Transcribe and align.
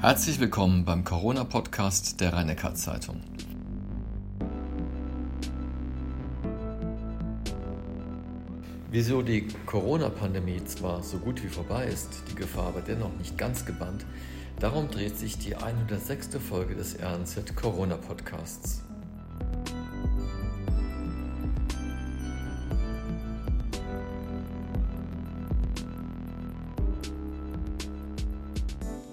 Herzlich 0.00 0.40
willkommen 0.40 0.86
beim 0.86 1.04
Corona-Podcast 1.04 2.22
der 2.22 2.32
rhein 2.32 2.56
zeitung 2.74 3.20
Wieso 8.90 9.20
die 9.20 9.46
Corona-Pandemie 9.66 10.64
zwar 10.64 11.02
so 11.02 11.18
gut 11.18 11.44
wie 11.44 11.48
vorbei 11.48 11.84
ist, 11.84 12.22
die 12.30 12.34
Gefahr 12.34 12.68
aber 12.68 12.80
dennoch 12.80 13.14
nicht 13.18 13.36
ganz 13.36 13.66
gebannt, 13.66 14.06
darum 14.58 14.88
dreht 14.88 15.18
sich 15.18 15.36
die 15.36 15.54
106. 15.54 16.30
Folge 16.48 16.76
des 16.76 16.96
RNZ 16.98 17.54
Corona-Podcasts. 17.54 18.82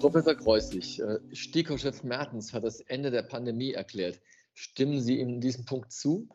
Professor 0.08 0.34
Kreuslich, 0.36 1.02
äh, 1.02 1.18
STIKO-Chef 1.34 2.02
Mertens 2.02 2.54
hat 2.54 2.64
das 2.64 2.80
Ende 2.80 3.10
der 3.10 3.20
Pandemie 3.20 3.72
erklärt. 3.72 4.22
Stimmen 4.54 5.02
Sie 5.02 5.20
ihm 5.20 5.28
in 5.28 5.40
diesem 5.42 5.66
Punkt 5.66 5.92
zu? 5.92 6.26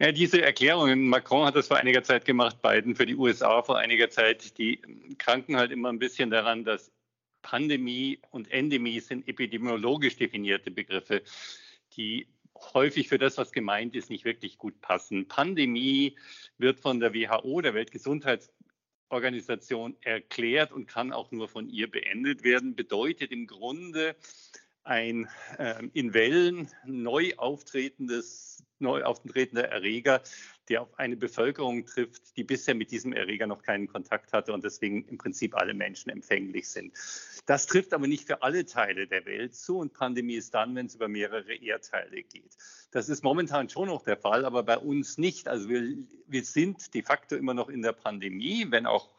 Ja, 0.00 0.10
diese 0.10 0.42
Erklärungen, 0.42 1.08
Macron 1.08 1.46
hat 1.46 1.54
das 1.54 1.68
vor 1.68 1.76
einiger 1.76 2.02
Zeit 2.02 2.24
gemacht, 2.24 2.60
Biden 2.62 2.96
für 2.96 3.06
die 3.06 3.14
USA 3.14 3.62
vor 3.62 3.78
einiger 3.78 4.10
Zeit, 4.10 4.58
die 4.58 4.82
kranken 5.16 5.56
halt 5.56 5.70
immer 5.70 5.90
ein 5.90 6.00
bisschen 6.00 6.28
daran, 6.30 6.64
dass 6.64 6.90
Pandemie 7.40 8.18
und 8.32 8.50
Endemie 8.50 8.98
sind 8.98 9.28
epidemiologisch 9.28 10.16
definierte 10.16 10.72
Begriffe, 10.72 11.22
die 11.96 12.26
häufig 12.74 13.08
für 13.08 13.18
das, 13.18 13.38
was 13.38 13.52
gemeint 13.52 13.94
ist, 13.94 14.10
nicht 14.10 14.24
wirklich 14.24 14.58
gut 14.58 14.80
passen. 14.80 15.28
Pandemie 15.28 16.16
wird 16.58 16.80
von 16.80 16.98
der 16.98 17.14
WHO, 17.14 17.60
der 17.60 17.74
Weltgesundheits 17.74 18.50
Organisation 19.08 19.96
erklärt 20.00 20.72
und 20.72 20.86
kann 20.86 21.12
auch 21.12 21.30
nur 21.30 21.48
von 21.48 21.68
ihr 21.68 21.90
beendet 21.90 22.44
werden, 22.44 22.74
bedeutet 22.74 23.30
im 23.30 23.46
Grunde 23.46 24.16
ein 24.82 25.28
äh, 25.58 25.82
in 25.92 26.14
Wellen 26.14 26.70
neu 26.84 27.32
auftretendes, 27.36 28.64
neu 28.78 29.02
auftretender 29.02 29.68
Erreger, 29.68 30.22
der 30.68 30.82
auf 30.82 30.98
eine 30.98 31.16
Bevölkerung 31.16 31.86
trifft, 31.86 32.36
die 32.36 32.44
bisher 32.44 32.74
mit 32.74 32.90
diesem 32.90 33.12
Erreger 33.12 33.46
noch 33.46 33.62
keinen 33.62 33.88
Kontakt 33.88 34.32
hatte 34.32 34.52
und 34.52 34.64
deswegen 34.64 35.04
im 35.08 35.18
Prinzip 35.18 35.54
alle 35.54 35.74
Menschen 35.74 36.10
empfänglich 36.10 36.68
sind. 36.68 36.92
Das 37.46 37.66
trifft 37.66 37.94
aber 37.94 38.06
nicht 38.06 38.26
für 38.26 38.42
alle 38.42 38.66
Teile 38.66 39.06
der 39.06 39.24
Welt 39.24 39.54
zu 39.54 39.78
und 39.78 39.92
Pandemie 39.92 40.34
ist 40.34 40.54
dann, 40.54 40.74
wenn 40.74 40.86
es 40.86 40.96
über 40.96 41.08
mehrere 41.08 41.54
Erdteile 41.54 42.22
geht. 42.22 42.56
Das 42.90 43.08
ist 43.08 43.22
momentan 43.22 43.68
schon 43.68 43.88
noch 43.88 44.02
der 44.02 44.16
Fall, 44.16 44.44
aber 44.44 44.62
bei 44.62 44.78
uns 44.78 45.18
nicht. 45.18 45.48
Also 45.48 45.68
wir, 45.68 45.96
wir 46.26 46.44
sind 46.44 46.94
de 46.94 47.02
facto 47.02 47.36
immer 47.36 47.54
noch 47.54 47.68
in 47.68 47.82
der 47.82 47.92
Pandemie, 47.92 48.66
wenn 48.70 48.86
auch 48.86 49.15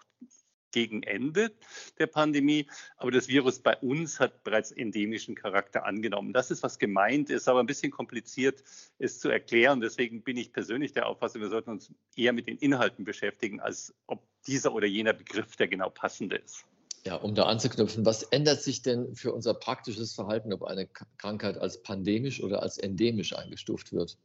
gegen 0.72 1.04
Ende 1.04 1.52
der 1.98 2.08
Pandemie. 2.08 2.68
Aber 2.98 3.12
das 3.12 3.28
Virus 3.28 3.60
bei 3.60 3.76
uns 3.78 4.20
hat 4.20 4.44
bereits 4.44 4.72
endemischen 4.72 5.36
Charakter 5.36 5.86
angenommen. 5.86 6.34
Das 6.34 6.52
ist, 6.52 6.64
was 6.64 6.80
gemeint 6.80 7.30
ist, 7.30 7.48
aber 7.48 7.60
ein 7.60 7.66
bisschen 7.66 7.92
kompliziert 7.92 8.64
ist 9.00 9.22
zu 9.22 9.30
erklären. 9.30 9.82
Deswegen 9.82 10.22
bin 10.22 10.38
ich 10.38 10.54
persönlich 10.54 10.94
der 10.94 11.08
Auffassung, 11.08 11.42
wir 11.42 11.50
sollten 11.50 11.72
uns 11.72 11.92
eher 12.16 12.34
mit 12.34 12.48
den 12.48 12.58
Inhalten 12.58 13.06
beschäftigen, 13.06 13.60
als 13.60 13.94
ob 14.08 14.24
dieser 14.46 14.74
oder 14.74 14.88
jener 14.88 15.14
Begriff 15.14 15.56
der 15.56 15.68
genau 15.68 15.90
passende 15.90 16.38
ist. 16.38 16.66
Ja, 17.06 17.16
um 17.16 17.36
da 17.36 17.44
anzuknüpfen, 17.44 18.06
was 18.06 18.24
ändert 18.24 18.62
sich 18.62 18.82
denn 18.82 19.16
für 19.16 19.32
unser 19.34 19.54
praktisches 19.54 20.14
Verhalten, 20.14 20.52
ob 20.52 20.64
eine 20.64 20.88
Krankheit 21.18 21.58
als 21.58 21.82
pandemisch 21.82 22.44
oder 22.44 22.62
als 22.62 22.78
endemisch 22.78 23.34
eingestuft 23.34 23.94
wird? 23.94 24.18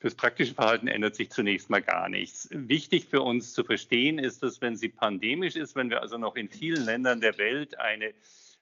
Fürs 0.00 0.14
praktische 0.14 0.54
Verhalten 0.54 0.88
ändert 0.88 1.14
sich 1.14 1.30
zunächst 1.30 1.70
mal 1.70 1.82
gar 1.82 2.08
nichts. 2.08 2.48
Wichtig 2.50 3.06
für 3.06 3.22
uns 3.22 3.54
zu 3.54 3.64
verstehen 3.64 4.18
ist, 4.18 4.42
dass 4.42 4.60
wenn 4.60 4.76
sie 4.76 4.88
pandemisch 4.88 5.56
ist, 5.56 5.74
wenn 5.76 5.90
wir 5.90 6.02
also 6.02 6.18
noch 6.18 6.36
in 6.36 6.48
vielen 6.48 6.84
Ländern 6.84 7.20
der 7.20 7.38
Welt 7.38 7.78
eine 7.78 8.12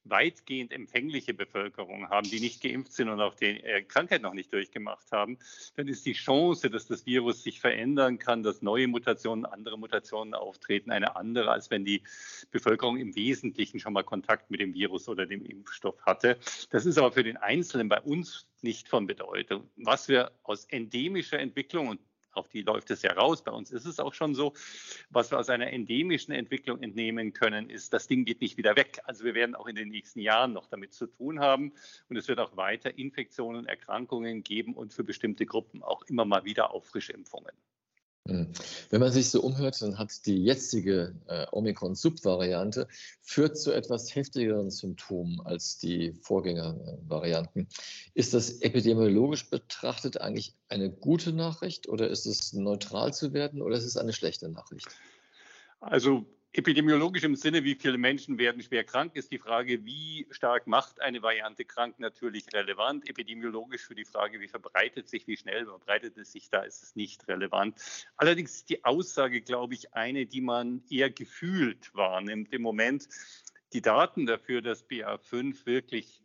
weitgehend 0.04 0.72
empfängliche 0.72 1.34
Bevölkerung 1.34 2.08
haben, 2.08 2.28
die 2.28 2.40
nicht 2.40 2.62
geimpft 2.62 2.92
sind 2.92 3.08
und 3.08 3.20
auch 3.20 3.34
die 3.34 3.62
äh, 3.62 3.82
Krankheit 3.82 4.22
noch 4.22 4.34
nicht 4.34 4.52
durchgemacht 4.52 5.12
haben, 5.12 5.38
dann 5.76 5.88
ist 5.88 6.04
die 6.06 6.12
Chance, 6.12 6.70
dass 6.70 6.86
das 6.86 7.06
Virus 7.06 7.42
sich 7.42 7.60
verändern 7.60 8.18
kann, 8.18 8.42
dass 8.42 8.62
neue 8.62 8.88
Mutationen, 8.88 9.46
andere 9.46 9.78
Mutationen 9.78 10.34
auftreten, 10.34 10.90
eine 10.90 11.16
andere, 11.16 11.50
als 11.50 11.70
wenn 11.70 11.84
die 11.84 12.02
Bevölkerung 12.50 12.96
im 12.96 13.14
Wesentlichen 13.14 13.80
schon 13.80 13.92
mal 13.92 14.04
Kontakt 14.04 14.50
mit 14.50 14.60
dem 14.60 14.74
Virus 14.74 15.08
oder 15.08 15.26
dem 15.26 15.44
Impfstoff 15.44 16.00
hatte. 16.04 16.38
Das 16.70 16.86
ist 16.86 16.98
aber 16.98 17.12
für 17.12 17.24
den 17.24 17.36
Einzelnen 17.36 17.88
bei 17.88 18.00
uns 18.00 18.48
nicht 18.62 18.88
von 18.88 19.06
Bedeutung. 19.06 19.68
Was 19.76 20.08
wir 20.08 20.32
aus 20.42 20.64
endemischer 20.66 21.38
Entwicklung 21.38 21.88
und 21.88 22.00
auf 22.32 22.48
die 22.48 22.62
läuft 22.62 22.90
es 22.90 23.02
ja 23.02 23.12
raus. 23.12 23.42
Bei 23.42 23.52
uns 23.52 23.70
ist 23.70 23.86
es 23.86 24.00
auch 24.00 24.14
schon 24.14 24.34
so. 24.34 24.52
Was 25.10 25.30
wir 25.30 25.38
aus 25.38 25.48
einer 25.48 25.72
endemischen 25.72 26.32
Entwicklung 26.32 26.82
entnehmen 26.82 27.32
können, 27.32 27.70
ist, 27.70 27.92
das 27.92 28.06
Ding 28.06 28.24
geht 28.24 28.40
nicht 28.40 28.56
wieder 28.56 28.76
weg. 28.76 29.00
Also 29.04 29.24
wir 29.24 29.34
werden 29.34 29.54
auch 29.54 29.66
in 29.66 29.76
den 29.76 29.88
nächsten 29.88 30.20
Jahren 30.20 30.52
noch 30.52 30.66
damit 30.66 30.92
zu 30.92 31.06
tun 31.06 31.40
haben. 31.40 31.72
Und 32.08 32.16
es 32.16 32.28
wird 32.28 32.40
auch 32.40 32.56
weiter 32.56 32.96
Infektionen, 32.98 33.66
Erkrankungen 33.66 34.42
geben 34.42 34.74
und 34.74 34.92
für 34.92 35.04
bestimmte 35.04 35.46
Gruppen 35.46 35.82
auch 35.82 36.02
immer 36.04 36.24
mal 36.24 36.44
wieder 36.44 36.72
Auffrischimpfungen. 36.72 37.52
Hm. 38.28 38.52
Wenn 38.90 39.00
man 39.00 39.10
sich 39.10 39.30
so 39.30 39.42
umhört, 39.42 39.82
dann 39.82 39.98
hat 39.98 40.26
die 40.26 40.44
jetzige 40.44 41.14
äh, 41.26 41.46
Omikron-Subvariante 41.50 42.86
führt 43.20 43.58
zu 43.58 43.72
etwas 43.72 44.14
heftigeren 44.14 44.70
Symptomen 44.70 45.40
als 45.40 45.78
die 45.78 46.12
Vorgängervarianten. 46.22 47.66
Ist 48.14 48.32
das 48.32 48.60
epidemiologisch 48.60 49.50
betrachtet 49.50 50.20
eigentlich 50.20 50.54
eine 50.68 50.88
gute 50.90 51.32
Nachricht 51.32 51.88
oder 51.88 52.08
ist 52.08 52.26
es 52.26 52.52
neutral 52.52 53.12
zu 53.12 53.32
werden 53.32 53.60
oder 53.60 53.76
ist 53.76 53.84
es 53.84 53.96
eine 53.96 54.12
schlechte 54.12 54.48
Nachricht? 54.48 54.88
Also 55.80 56.24
Epidemiologisch 56.54 57.22
im 57.22 57.34
Sinne, 57.34 57.64
wie 57.64 57.74
viele 57.74 57.96
Menschen 57.96 58.36
werden 58.36 58.60
schwer 58.60 58.84
krank, 58.84 59.16
ist 59.16 59.32
die 59.32 59.38
Frage, 59.38 59.86
wie 59.86 60.26
stark 60.30 60.66
macht 60.66 61.00
eine 61.00 61.22
Variante 61.22 61.64
krank, 61.64 61.98
natürlich 61.98 62.44
relevant. 62.52 63.08
Epidemiologisch 63.08 63.86
für 63.86 63.94
die 63.94 64.04
Frage, 64.04 64.38
wie 64.38 64.48
verbreitet 64.48 65.08
sich, 65.08 65.26
wie 65.26 65.38
schnell 65.38 65.64
verbreitet 65.64 66.18
es 66.18 66.32
sich, 66.32 66.50
da 66.50 66.60
ist 66.60 66.82
es 66.82 66.94
nicht 66.94 67.26
relevant. 67.26 67.80
Allerdings 68.18 68.56
ist 68.56 68.68
die 68.68 68.84
Aussage, 68.84 69.40
glaube 69.40 69.72
ich, 69.72 69.94
eine, 69.94 70.26
die 70.26 70.42
man 70.42 70.82
eher 70.90 71.08
gefühlt 71.08 71.94
wahrnimmt 71.94 72.52
im 72.52 72.60
Moment. 72.60 73.08
Die 73.72 73.80
Daten 73.80 74.26
dafür, 74.26 74.60
dass 74.60 74.86
BA5 74.86 75.64
wirklich 75.64 76.22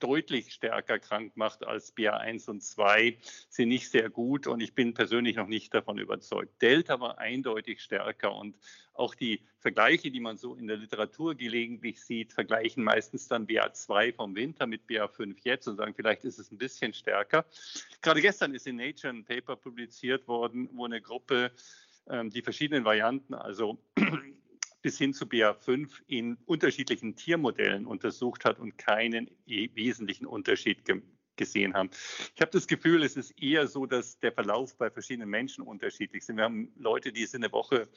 deutlich 0.00 0.52
stärker 0.52 0.98
krank 0.98 1.36
macht 1.36 1.64
als 1.66 1.94
BA1 1.96 2.48
und 2.48 2.62
2, 2.62 3.16
sind 3.48 3.68
nicht 3.68 3.90
sehr 3.90 4.10
gut 4.10 4.46
und 4.46 4.60
ich 4.60 4.74
bin 4.74 4.94
persönlich 4.94 5.36
noch 5.36 5.48
nicht 5.48 5.74
davon 5.74 5.98
überzeugt. 5.98 6.60
Delta 6.62 7.00
war 7.00 7.18
eindeutig 7.18 7.80
stärker 7.80 8.34
und 8.34 8.56
auch 8.94 9.14
die 9.14 9.40
Vergleiche, 9.58 10.10
die 10.10 10.20
man 10.20 10.36
so 10.36 10.54
in 10.54 10.66
der 10.66 10.76
Literatur 10.76 11.34
gelegentlich 11.34 12.00
sieht, 12.00 12.32
vergleichen 12.32 12.84
meistens 12.84 13.28
dann 13.28 13.46
BA2 13.46 14.14
vom 14.14 14.34
Winter 14.34 14.66
mit 14.66 14.82
BA5 14.88 15.36
jetzt 15.44 15.68
und 15.68 15.76
sagen, 15.76 15.94
vielleicht 15.94 16.24
ist 16.24 16.38
es 16.38 16.50
ein 16.50 16.58
bisschen 16.58 16.92
stärker. 16.92 17.44
Gerade 18.02 18.20
gestern 18.20 18.54
ist 18.54 18.66
in 18.66 18.76
Nature 18.76 19.12
ein 19.12 19.24
Paper 19.24 19.56
publiziert 19.56 20.26
worden, 20.28 20.68
wo 20.72 20.84
eine 20.84 21.00
Gruppe 21.00 21.52
ähm, 22.08 22.30
die 22.30 22.42
verschiedenen 22.42 22.84
Varianten, 22.84 23.34
also 23.34 23.78
bis 24.82 24.98
hin 24.98 25.14
zu 25.14 25.24
BA5 25.24 26.02
in 26.06 26.36
unterschiedlichen 26.44 27.16
Tiermodellen 27.16 27.86
untersucht 27.86 28.44
hat 28.44 28.58
und 28.58 28.76
keinen 28.76 29.30
wesentlichen 29.46 30.26
Unterschied 30.26 30.84
ge 30.84 31.02
gesehen 31.36 31.72
haben. 31.72 31.88
Ich 32.34 32.42
habe 32.42 32.50
das 32.50 32.66
Gefühl, 32.66 33.02
es 33.02 33.16
ist 33.16 33.30
eher 33.42 33.66
so, 33.66 33.86
dass 33.86 34.20
der 34.20 34.32
Verlauf 34.32 34.76
bei 34.76 34.90
verschiedenen 34.90 35.30
Menschen 35.30 35.64
unterschiedlich 35.64 36.22
ist. 36.22 36.36
Wir 36.36 36.44
haben 36.44 36.70
Leute, 36.76 37.10
die 37.10 37.24
sind 37.24 37.42
eine 37.42 37.52
Woche 37.52 37.88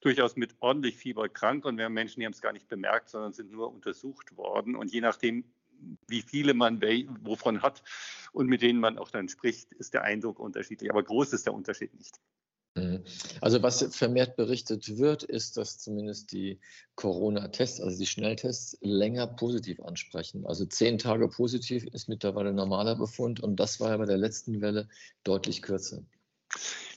durchaus 0.00 0.36
mit 0.36 0.54
ordentlich 0.60 0.96
Fieber 0.96 1.28
krank 1.28 1.64
und 1.64 1.78
wir 1.78 1.86
haben 1.86 1.94
Menschen, 1.94 2.20
die 2.20 2.26
haben 2.26 2.32
es 2.32 2.40
gar 2.40 2.52
nicht 2.52 2.68
bemerkt, 2.68 3.08
sondern 3.08 3.32
sind 3.32 3.50
nur 3.50 3.72
untersucht 3.72 4.36
worden. 4.36 4.76
Und 4.76 4.92
je 4.92 5.00
nachdem, 5.00 5.44
wie 6.06 6.22
viele 6.22 6.54
man 6.54 6.80
wovon 6.80 7.62
hat 7.62 7.82
und 8.32 8.46
mit 8.46 8.62
denen 8.62 8.78
man 8.78 8.98
auch 8.98 9.10
dann 9.10 9.28
spricht, 9.28 9.72
ist 9.72 9.94
der 9.94 10.02
Eindruck 10.02 10.38
unterschiedlich. 10.38 10.90
Aber 10.90 11.02
groß 11.02 11.32
ist 11.32 11.46
der 11.46 11.54
Unterschied 11.54 11.92
nicht. 11.94 12.20
Mhm. 12.76 13.04
Also 13.40 13.62
was 13.62 13.82
vermehrt 13.96 14.36
berichtet 14.36 14.98
wird, 14.98 15.22
ist, 15.22 15.56
dass 15.56 15.78
zumindest 15.78 16.32
die 16.32 16.60
Corona-Tests, 16.94 17.80
also 17.80 17.98
die 17.98 18.06
Schnelltests, 18.06 18.76
länger 18.82 19.26
positiv 19.26 19.80
ansprechen. 19.80 20.46
Also 20.46 20.66
zehn 20.66 20.98
Tage 20.98 21.28
positiv 21.28 21.84
ist 21.84 22.08
mittlerweile 22.08 22.52
normaler 22.52 22.94
Befund 22.94 23.40
und 23.40 23.56
das 23.56 23.80
war 23.80 23.90
ja 23.90 23.96
bei 23.96 24.04
der 24.04 24.18
letzten 24.18 24.60
Welle 24.60 24.88
deutlich 25.24 25.62
kürzer. 25.62 26.02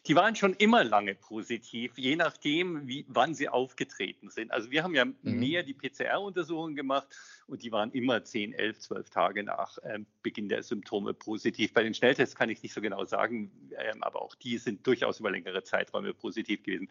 Die 0.10 0.16
waren 0.16 0.36
schon 0.36 0.56
immer 0.56 0.84
lange 0.84 1.14
positiv, 1.14 1.92
je 1.96 2.16
nachdem, 2.16 2.88
wie, 2.88 3.06
wann 3.08 3.36
sie 3.36 3.48
aufgetreten 3.48 4.32
sind. 4.32 4.52
Also 4.52 4.72
wir 4.72 4.82
haben 4.82 4.96
ja 4.96 5.06
mhm. 5.06 5.16
mehr 5.22 5.62
die 5.62 5.76
PCR-Untersuchungen 5.76 6.76
gemacht 6.76 7.08
und 7.46 7.62
die 7.62 7.72
waren 7.72 7.92
immer 7.92 8.24
10, 8.24 8.54
11, 8.54 8.80
12 8.80 9.10
Tage 9.12 9.44
nach 9.44 9.78
äh, 9.80 10.00
Beginn 10.24 10.50
der 10.50 10.64
Symptome 10.64 11.14
positiv. 11.14 11.74
Bei 11.74 11.84
den 11.84 11.94
Schnelltests 11.94 12.36
kann 12.36 12.50
ich 12.50 12.64
nicht 12.64 12.74
so 12.74 12.82
genau 12.82 13.06
sagen, 13.06 13.52
äh, 13.72 13.94
aber 14.02 14.24
auch 14.24 14.34
die 14.34 14.58
sind 14.58 14.86
durchaus 14.88 15.20
über 15.20 15.30
längere 15.30 15.64
Zeiträume 15.64 16.16
positiv 16.16 16.64
gewesen. 16.64 16.90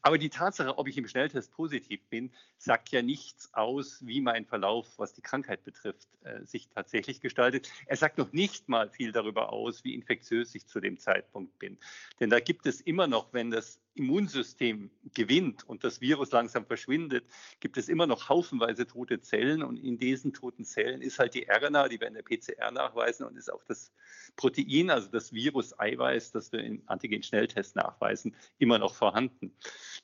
Aber 0.00 0.16
die 0.16 0.30
Tatsache, 0.30 0.78
ob 0.78 0.88
ich 0.88 0.96
im 0.96 1.06
Schnelltest 1.06 1.52
positiv 1.52 2.00
bin, 2.08 2.30
sagt 2.56 2.90
ja 2.90 3.02
nichts 3.02 3.52
aus, 3.52 4.06
wie 4.06 4.20
mein 4.20 4.46
Verlauf, 4.46 4.86
was 4.96 5.12
die 5.12 5.22
Krankheit 5.22 5.64
betrifft, 5.64 6.08
äh, 6.22 6.44
sich 6.44 6.68
tatsächlich 6.68 7.20
gestaltet. 7.20 7.70
Er 7.86 7.96
sagt 7.96 8.18
noch 8.18 8.32
nicht 8.32 8.68
mal 8.68 8.88
viel 8.88 9.12
darüber 9.12 9.52
aus, 9.52 9.84
wie 9.84 9.94
infektiös 9.94 10.54
ich 10.54 10.66
zu 10.66 10.80
dem 10.80 10.98
Zeitpunkt 10.98 11.58
bin. 11.58 11.78
Denn 12.20 12.30
da 12.30 12.40
gibt 12.40 12.53
gibt 12.54 12.66
es 12.66 12.80
immer 12.80 13.08
noch, 13.08 13.32
wenn 13.32 13.50
das 13.50 13.80
Immunsystem 13.94 14.88
gewinnt 15.12 15.68
und 15.68 15.82
das 15.82 16.00
Virus 16.00 16.30
langsam 16.30 16.64
verschwindet, 16.66 17.24
gibt 17.58 17.76
es 17.76 17.88
immer 17.88 18.06
noch 18.06 18.28
haufenweise 18.28 18.86
tote 18.86 19.20
Zellen. 19.20 19.64
Und 19.64 19.76
in 19.76 19.98
diesen 19.98 20.32
toten 20.32 20.64
Zellen 20.64 21.02
ist 21.02 21.18
halt 21.18 21.34
die 21.34 21.48
RNA, 21.50 21.88
die 21.88 21.98
wir 21.98 22.06
in 22.06 22.14
der 22.14 22.22
PCR 22.22 22.70
nachweisen, 22.70 23.26
und 23.26 23.36
ist 23.36 23.52
auch 23.52 23.64
das 23.64 23.92
Protein, 24.36 24.90
also 24.90 25.08
das 25.08 25.32
Virus-Eiweiß, 25.32 26.30
das 26.30 26.52
wir 26.52 26.60
im 26.60 26.84
Antigen-Schnelltest 26.86 27.74
nachweisen, 27.74 28.36
immer 28.58 28.78
noch 28.78 28.94
vorhanden. 28.94 29.52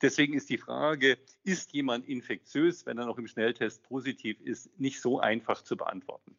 Deswegen 0.03 0.35
ist 0.35 0.51
die 0.51 0.59
Frage, 0.59 1.19
ist 1.45 1.73
jemand 1.73 2.09
infektiös, 2.09 2.85
wenn 2.85 2.99
er 2.99 3.07
noch 3.07 3.19
im 3.19 3.29
Schnelltest 3.29 3.85
positiv 3.85 4.41
ist, 4.41 4.77
nicht 4.77 5.01
so 5.01 5.21
einfach 5.21 5.63
zu 5.63 5.77
beantworten. 5.77 6.37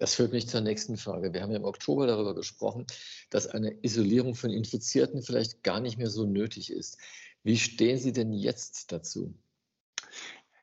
Das 0.00 0.14
führt 0.14 0.32
mich 0.32 0.48
zur 0.48 0.62
nächsten 0.62 0.96
Frage. 0.96 1.34
Wir 1.34 1.42
haben 1.42 1.50
ja 1.50 1.58
im 1.58 1.64
Oktober 1.64 2.06
darüber 2.06 2.34
gesprochen, 2.34 2.86
dass 3.28 3.46
eine 3.46 3.84
Isolierung 3.84 4.34
von 4.34 4.48
Infizierten 4.48 5.22
vielleicht 5.22 5.62
gar 5.62 5.78
nicht 5.78 5.98
mehr 5.98 6.08
so 6.08 6.24
nötig 6.24 6.72
ist. 6.72 6.96
Wie 7.42 7.58
stehen 7.58 7.98
Sie 7.98 8.12
denn 8.12 8.32
jetzt 8.32 8.92
dazu? 8.92 9.34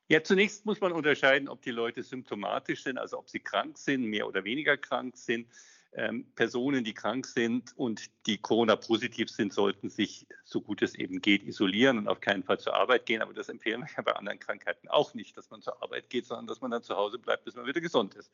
Ja, 0.07 0.23
zunächst 0.23 0.65
muss 0.65 0.81
man 0.81 0.91
unterscheiden, 0.91 1.49
ob 1.49 1.61
die 1.61 1.69
Leute 1.69 2.01
symptomatisch 2.01 2.81
sind, 2.81 2.97
also 2.97 3.19
ob 3.19 3.29
sie 3.29 3.39
krank 3.39 3.77
sind, 3.77 4.05
mehr 4.05 4.27
oder 4.27 4.43
weniger 4.43 4.75
krank 4.75 5.15
sind. 5.15 5.47
Ähm, 5.93 6.31
Personen, 6.35 6.83
die 6.83 6.93
krank 6.93 7.25
sind 7.25 7.75
und 7.77 8.11
die 8.27 8.37
Corona-positiv 8.37 9.29
sind, 9.29 9.53
sollten 9.53 9.89
sich, 9.89 10.27
so 10.43 10.61
gut 10.61 10.81
es 10.81 10.95
eben 10.95 11.21
geht, 11.21 11.43
isolieren 11.43 11.97
und 11.97 12.07
auf 12.07 12.19
keinen 12.19 12.43
Fall 12.43 12.59
zur 12.59 12.75
Arbeit 12.75 13.05
gehen. 13.05 13.21
Aber 13.21 13.33
das 13.33 13.49
empfehlen 13.49 13.81
wir 13.81 13.89
ja 13.95 14.03
bei 14.03 14.13
anderen 14.13 14.39
Krankheiten 14.39 14.87
auch 14.89 15.13
nicht, 15.13 15.35
dass 15.37 15.49
man 15.49 15.61
zur 15.61 15.81
Arbeit 15.81 16.09
geht, 16.09 16.25
sondern 16.25 16.47
dass 16.47 16.61
man 16.61 16.71
dann 16.71 16.83
zu 16.83 16.95
Hause 16.95 17.17
bleibt, 17.17 17.45
bis 17.45 17.55
man 17.55 17.65
wieder 17.65 17.81
gesund 17.81 18.15
ist. 18.15 18.31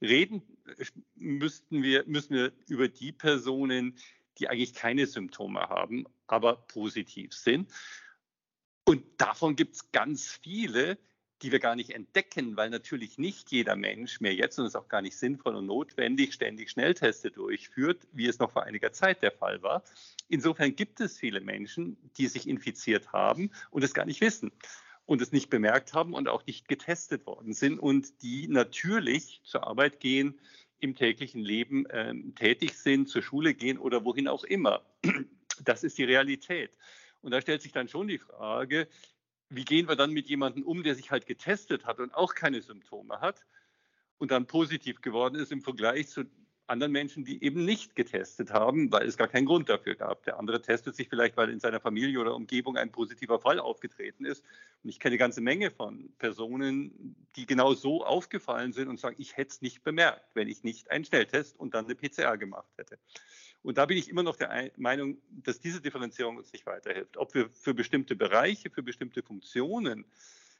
Reden 0.00 0.42
müssten 1.14 1.82
wir, 1.82 2.04
müssen 2.06 2.34
wir 2.34 2.52
über 2.66 2.88
die 2.88 3.12
Personen, 3.12 3.96
die 4.38 4.48
eigentlich 4.48 4.74
keine 4.74 5.06
Symptome 5.06 5.60
haben, 5.60 6.06
aber 6.26 6.56
positiv 6.56 7.32
sind. 7.32 7.70
Und 8.84 9.04
davon 9.18 9.54
gibt 9.54 9.76
es 9.76 9.92
ganz 9.92 10.26
viele, 10.26 10.98
die 11.42 11.50
wir 11.50 11.58
gar 11.58 11.74
nicht 11.74 11.90
entdecken, 11.90 12.56
weil 12.56 12.70
natürlich 12.70 13.18
nicht 13.18 13.50
jeder 13.50 13.76
Mensch 13.76 14.20
mehr 14.20 14.34
jetzt, 14.34 14.58
und 14.58 14.66
es 14.66 14.76
auch 14.76 14.88
gar 14.88 15.02
nicht 15.02 15.16
sinnvoll 15.16 15.56
und 15.56 15.66
notwendig, 15.66 16.32
ständig 16.32 16.70
Schnellteste 16.70 17.30
durchführt, 17.30 18.06
wie 18.12 18.26
es 18.26 18.38
noch 18.38 18.52
vor 18.52 18.62
einiger 18.62 18.92
Zeit 18.92 19.22
der 19.22 19.32
Fall 19.32 19.62
war. 19.62 19.82
Insofern 20.28 20.76
gibt 20.76 21.00
es 21.00 21.18
viele 21.18 21.40
Menschen, 21.40 21.96
die 22.16 22.28
sich 22.28 22.48
infiziert 22.48 23.12
haben 23.12 23.50
und 23.70 23.82
es 23.82 23.94
gar 23.94 24.06
nicht 24.06 24.20
wissen 24.20 24.52
und 25.04 25.20
es 25.20 25.32
nicht 25.32 25.50
bemerkt 25.50 25.94
haben 25.94 26.14
und 26.14 26.28
auch 26.28 26.46
nicht 26.46 26.68
getestet 26.68 27.26
worden 27.26 27.52
sind 27.52 27.78
und 27.78 28.22
die 28.22 28.46
natürlich 28.46 29.40
zur 29.44 29.66
Arbeit 29.66 30.00
gehen, 30.00 30.40
im 30.78 30.96
täglichen 30.96 31.42
Leben 31.42 31.86
äh, 31.86 32.12
tätig 32.34 32.74
sind, 32.74 33.08
zur 33.08 33.22
Schule 33.22 33.54
gehen 33.54 33.78
oder 33.78 34.04
wohin 34.04 34.28
auch 34.28 34.44
immer. 34.44 34.82
Das 35.64 35.84
ist 35.84 35.98
die 35.98 36.04
Realität. 36.04 36.70
Und 37.20 37.30
da 37.30 37.40
stellt 37.40 37.62
sich 37.62 37.72
dann 37.72 37.86
schon 37.86 38.08
die 38.08 38.18
Frage, 38.18 38.88
wie 39.54 39.64
gehen 39.64 39.88
wir 39.88 39.96
dann 39.96 40.12
mit 40.12 40.28
jemandem 40.28 40.64
um, 40.64 40.82
der 40.82 40.94
sich 40.94 41.10
halt 41.10 41.26
getestet 41.26 41.84
hat 41.84 42.00
und 42.00 42.14
auch 42.14 42.34
keine 42.34 42.62
Symptome 42.62 43.20
hat 43.20 43.44
und 44.18 44.30
dann 44.30 44.46
positiv 44.46 45.00
geworden 45.00 45.36
ist 45.36 45.52
im 45.52 45.62
Vergleich 45.62 46.08
zu 46.08 46.24
anderen 46.66 46.92
Menschen, 46.92 47.24
die 47.24 47.42
eben 47.44 47.64
nicht 47.64 47.94
getestet 47.94 48.50
haben, 48.50 48.90
weil 48.92 49.06
es 49.06 49.16
gar 49.16 49.28
keinen 49.28 49.46
Grund 49.46 49.68
dafür 49.68 49.94
gab. 49.94 50.22
Der 50.24 50.38
andere 50.38 50.62
testet 50.62 50.96
sich 50.96 51.08
vielleicht, 51.08 51.36
weil 51.36 51.50
in 51.50 51.60
seiner 51.60 51.80
Familie 51.80 52.18
oder 52.20 52.34
Umgebung 52.34 52.76
ein 52.76 52.90
positiver 52.90 53.38
Fall 53.38 53.58
aufgetreten 53.58 54.24
ist. 54.24 54.44
Und 54.82 54.90
ich 54.90 54.98
kenne 54.98 55.12
eine 55.12 55.18
ganze 55.18 55.40
Menge 55.40 55.70
von 55.70 56.12
Personen, 56.18 57.14
die 57.36 57.46
genau 57.46 57.74
so 57.74 58.04
aufgefallen 58.04 58.72
sind 58.72 58.88
und 58.88 58.98
sagen, 58.98 59.16
ich 59.18 59.36
hätte 59.36 59.50
es 59.50 59.60
nicht 59.60 59.82
bemerkt, 59.82 60.34
wenn 60.34 60.48
ich 60.48 60.62
nicht 60.62 60.90
einen 60.90 61.04
Schnelltest 61.04 61.58
und 61.58 61.74
dann 61.74 61.84
eine 61.84 61.94
PCR 61.94 62.38
gemacht 62.38 62.70
hätte. 62.76 62.98
Und 63.62 63.78
da 63.78 63.86
bin 63.86 63.96
ich 63.96 64.08
immer 64.08 64.22
noch 64.22 64.36
der 64.36 64.70
Meinung, 64.76 65.18
dass 65.30 65.60
diese 65.60 65.80
Differenzierung 65.80 66.36
uns 66.36 66.52
nicht 66.52 66.66
weiterhilft. 66.66 67.16
Ob 67.16 67.34
wir 67.34 67.48
für 67.50 67.74
bestimmte 67.74 68.16
Bereiche, 68.16 68.70
für 68.70 68.82
bestimmte 68.82 69.22
Funktionen 69.22 70.04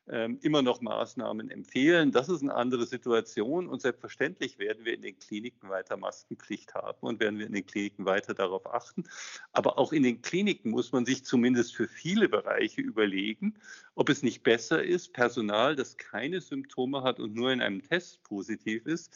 ähm, 0.09 0.39
immer 0.43 0.63
noch 0.63 0.81
Maßnahmen 0.81 1.51
empfehlen, 1.51 2.11
das 2.11 2.29
ist 2.29 2.43
eine 2.43 2.55
andere 2.55 2.87
Situation. 2.87 3.69
Und 3.69 3.83
selbstverständlich 3.83 4.59
werden 4.59 4.85
wir 4.85 4.95
in 4.95 5.03
den 5.03 5.19
Kliniken 5.19 5.69
weiter 5.69 5.97
Maskenpflicht 5.97 6.75
haben 6.75 6.99
und 7.01 7.21
werden 7.21 7.39
wir 7.39 7.47
in 7.47 7.53
den 7.53 7.67
Kliniken 7.67 8.05
weiter 8.05 8.35
darauf 8.35 8.73
achten. 8.73 9.05
Aber 9.53 9.79
auch 9.79 9.93
in 9.93 10.03
den 10.03 10.23
Kliniken 10.23 10.71
muss 10.71 10.93
man 10.93 11.05
sich 11.05 11.25
zumindest 11.25 11.75
für 11.75 11.89
viele 11.89 12.29
Bereiche 12.29 12.81
überlegen, 12.81 13.55
ob 13.95 14.09
es 14.09 14.23
nicht 14.23 14.43
besser 14.43 14.83
ist, 14.83 15.13
Personal, 15.13 15.77
das 15.77 15.97
keine 15.97 16.41
Symptome 16.41 17.03
hat 17.03 17.19
und 17.21 17.35
nur 17.35 17.53
in 17.53 17.61
einem 17.61 17.83
Test 17.83 18.23
positiv 18.25 18.87
ist, 18.87 19.13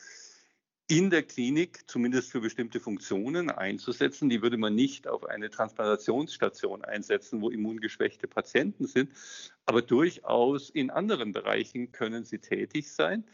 in 0.88 1.10
der 1.10 1.24
Klinik 1.24 1.88
zumindest 1.88 2.30
für 2.30 2.40
bestimmte 2.40 2.78
Funktionen 2.78 3.50
einzusetzen. 3.50 4.28
Die 4.28 4.42
würde 4.42 4.56
man 4.56 4.74
nicht 4.74 5.08
auf 5.08 5.24
eine 5.24 5.50
Transplantationsstation 5.50 6.84
einsetzen, 6.84 7.40
wo 7.40 7.50
immungeschwächte 7.50 8.28
Patienten 8.28 8.86
sind, 8.86 9.10
aber 9.64 9.82
durchaus 9.82 10.70
in 10.70 10.90
anderen 10.90 11.32
Bereichen 11.32 11.90
können 11.90 12.24
sie 12.24 12.38
tätig 12.38 12.92
sein 12.92 13.24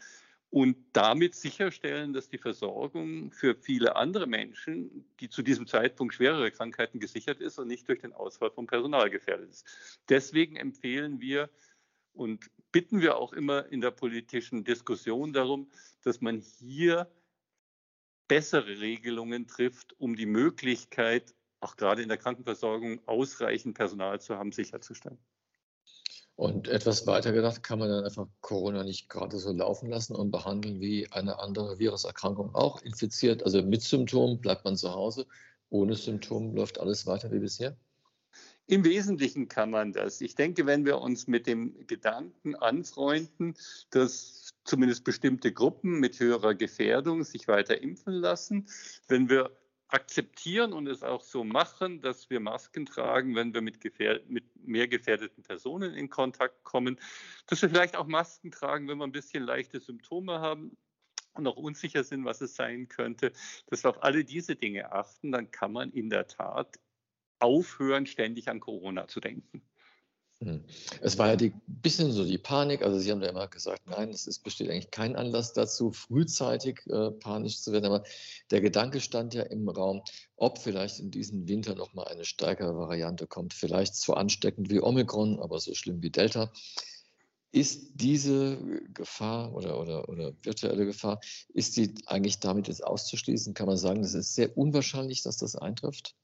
und 0.49 0.77
damit 0.93 1.35
sicherstellen, 1.35 2.13
dass 2.13 2.29
die 2.29 2.39
Versorgung 2.39 3.31
für 3.31 3.55
viele 3.55 3.95
andere 3.95 4.25
Menschen, 4.25 5.05
die 5.19 5.29
zu 5.29 5.43
diesem 5.43 5.67
Zeitpunkt 5.67 6.15
schwerere 6.15 6.51
Krankheiten 6.51 6.99
gesichert 6.99 7.39
ist 7.39 7.59
und 7.59 7.67
nicht 7.67 7.87
durch 7.87 8.01
den 8.01 8.13
Ausfall 8.13 8.51
von 8.51 8.65
Personal 8.65 9.11
gefährdet 9.11 9.49
ist. 9.49 9.99
Deswegen 10.09 10.55
empfehlen 10.55 11.19
wir 11.19 11.49
und 12.13 12.49
bitten 12.71 13.01
wir 13.01 13.17
auch 13.17 13.33
immer 13.33 13.71
in 13.71 13.81
der 13.81 13.91
politischen 13.91 14.63
Diskussion 14.63 15.33
darum, 15.33 15.69
dass 16.03 16.21
man 16.21 16.39
hier 16.39 17.07
bessere 18.27 18.79
Regelungen 18.79 19.47
trifft, 19.47 19.99
um 19.99 20.15
die 20.15 20.25
Möglichkeit, 20.25 21.33
auch 21.59 21.75
gerade 21.75 22.01
in 22.01 22.09
der 22.09 22.17
Krankenversorgung, 22.17 22.99
ausreichend 23.07 23.75
Personal 23.75 24.19
zu 24.19 24.37
haben, 24.37 24.51
sicherzustellen. 24.51 25.19
Und 26.35 26.67
etwas 26.67 27.05
weiter 27.05 27.31
gedacht, 27.31 27.61
kann 27.61 27.77
man 27.79 27.89
dann 27.89 28.05
einfach 28.05 28.27
Corona 28.41 28.83
nicht 28.83 29.07
gerade 29.07 29.37
so 29.37 29.51
laufen 29.51 29.89
lassen 29.89 30.15
und 30.15 30.31
behandeln 30.31 30.81
wie 30.81 31.11
eine 31.11 31.39
andere 31.39 31.77
Viruserkrankung 31.77 32.55
auch 32.55 32.81
infiziert. 32.81 33.43
Also 33.43 33.61
mit 33.61 33.83
Symptomen 33.83 34.41
bleibt 34.41 34.65
man 34.65 34.75
zu 34.75 34.93
Hause, 34.93 35.27
ohne 35.69 35.95
Symptomen 35.95 36.55
läuft 36.55 36.79
alles 36.79 37.05
weiter 37.05 37.31
wie 37.31 37.39
bisher? 37.39 37.77
Im 38.67 38.85
Wesentlichen 38.85 39.49
kann 39.49 39.71
man 39.71 39.91
das. 39.91 40.21
Ich 40.21 40.35
denke, 40.35 40.65
wenn 40.65 40.85
wir 40.85 40.99
uns 40.99 41.27
mit 41.27 41.47
dem 41.47 41.85
Gedanken 41.85 42.55
anfreunden, 42.55 43.55
dass 43.89 44.53
zumindest 44.63 45.03
bestimmte 45.03 45.51
Gruppen 45.51 45.99
mit 45.99 46.19
höherer 46.19 46.55
Gefährdung 46.55 47.23
sich 47.23 47.47
weiter 47.47 47.81
impfen 47.81 48.13
lassen, 48.13 48.67
wenn 49.09 49.29
wir 49.29 49.51
akzeptieren 49.89 50.73
und 50.73 50.87
es 50.87 51.03
auch 51.03 51.21
so 51.21 51.43
machen, 51.43 52.01
dass 52.01 52.29
wir 52.29 52.39
Masken 52.39 52.85
tragen, 52.85 53.35
wenn 53.35 53.53
wir 53.53 53.61
mit, 53.61 53.79
mit, 54.27 54.43
mehr 54.65 54.87
gefährdeten 54.87 55.43
Personen 55.43 55.93
in 55.93 56.09
Kontakt 56.09 56.63
kommen, 56.63 56.99
dass 57.47 57.61
wir 57.61 57.69
vielleicht 57.69 57.95
auch 57.95 58.07
Masken 58.07 58.49
tragen, 58.49 58.87
wenn 58.87 58.97
wir 58.97 59.03
ein 59.03 59.11
bisschen 59.11 59.43
leichte 59.43 59.79
Symptome 59.79 60.39
haben 60.39 60.75
und 61.33 61.45
auch 61.45 61.57
unsicher 61.57 62.03
sind, 62.03 62.25
was 62.25 62.41
es 62.41 62.55
sein 62.55 62.87
könnte, 62.87 63.33
dass 63.67 63.83
wir 63.83 63.91
auf 63.91 64.03
alle 64.03 64.23
diese 64.23 64.55
Dinge 64.55 64.91
achten, 64.91 65.31
dann 65.31 65.51
kann 65.51 65.71
man 65.71 65.91
in 65.91 66.09
der 66.09 66.27
Tat 66.27 66.79
aufhören, 67.43 68.05
ständig 68.05 68.47
an 68.49 68.59
Corona 68.59 69.07
zu 69.07 69.19
denken. 69.19 69.61
Hm. 70.43 70.63
Es 71.01 71.17
war 71.17 71.27
ja 71.27 71.37
ein 71.37 71.61
bisschen 71.67 72.11
so 72.11 72.25
die 72.25 72.37
Panik. 72.37 72.81
Also 72.81 72.99
Sie 72.99 73.11
haben 73.11 73.21
ja 73.21 73.29
immer 73.29 73.47
gesagt, 73.47 73.81
nein, 73.87 74.09
es 74.09 74.27
ist, 74.27 74.39
besteht 74.39 74.69
eigentlich 74.69 74.91
kein 74.91 75.15
Anlass 75.15 75.53
dazu, 75.53 75.91
frühzeitig 75.91 76.81
äh, 76.87 77.11
panisch 77.11 77.61
zu 77.61 77.71
werden. 77.71 77.85
Aber 77.85 78.03
der 78.51 78.61
Gedanke 78.61 78.99
stand 78.99 79.33
ja 79.33 79.43
im 79.43 79.69
Raum, 79.69 80.01
ob 80.35 80.57
vielleicht 80.57 80.99
in 80.99 81.11
diesem 81.11 81.47
Winter 81.47 81.75
noch 81.75 81.93
mal 81.93 82.07
eine 82.07 82.25
stärkere 82.25 82.75
Variante 82.75 83.27
kommt. 83.27 83.53
Vielleicht 83.53 83.95
so 83.95 84.15
ansteckend 84.15 84.69
wie 84.69 84.81
Omikron, 84.81 85.39
aber 85.39 85.59
so 85.59 85.73
schlimm 85.73 86.01
wie 86.01 86.09
Delta. 86.09 86.51
Ist 87.51 87.91
diese 87.93 88.57
Gefahr 88.93 89.53
oder, 89.53 89.79
oder, 89.79 90.09
oder 90.09 90.33
virtuelle 90.41 90.85
Gefahr, 90.85 91.21
ist 91.53 91.77
die 91.77 91.93
eigentlich 92.07 92.39
damit 92.39 92.67
jetzt 92.67 92.83
auszuschließen? 92.83 93.53
Kann 93.53 93.67
man 93.67 93.77
sagen, 93.77 94.03
es 94.03 94.15
ist 94.15 94.33
sehr 94.33 94.57
unwahrscheinlich, 94.57 95.21
dass 95.21 95.37
das 95.37 95.55
eintrifft? 95.55 96.15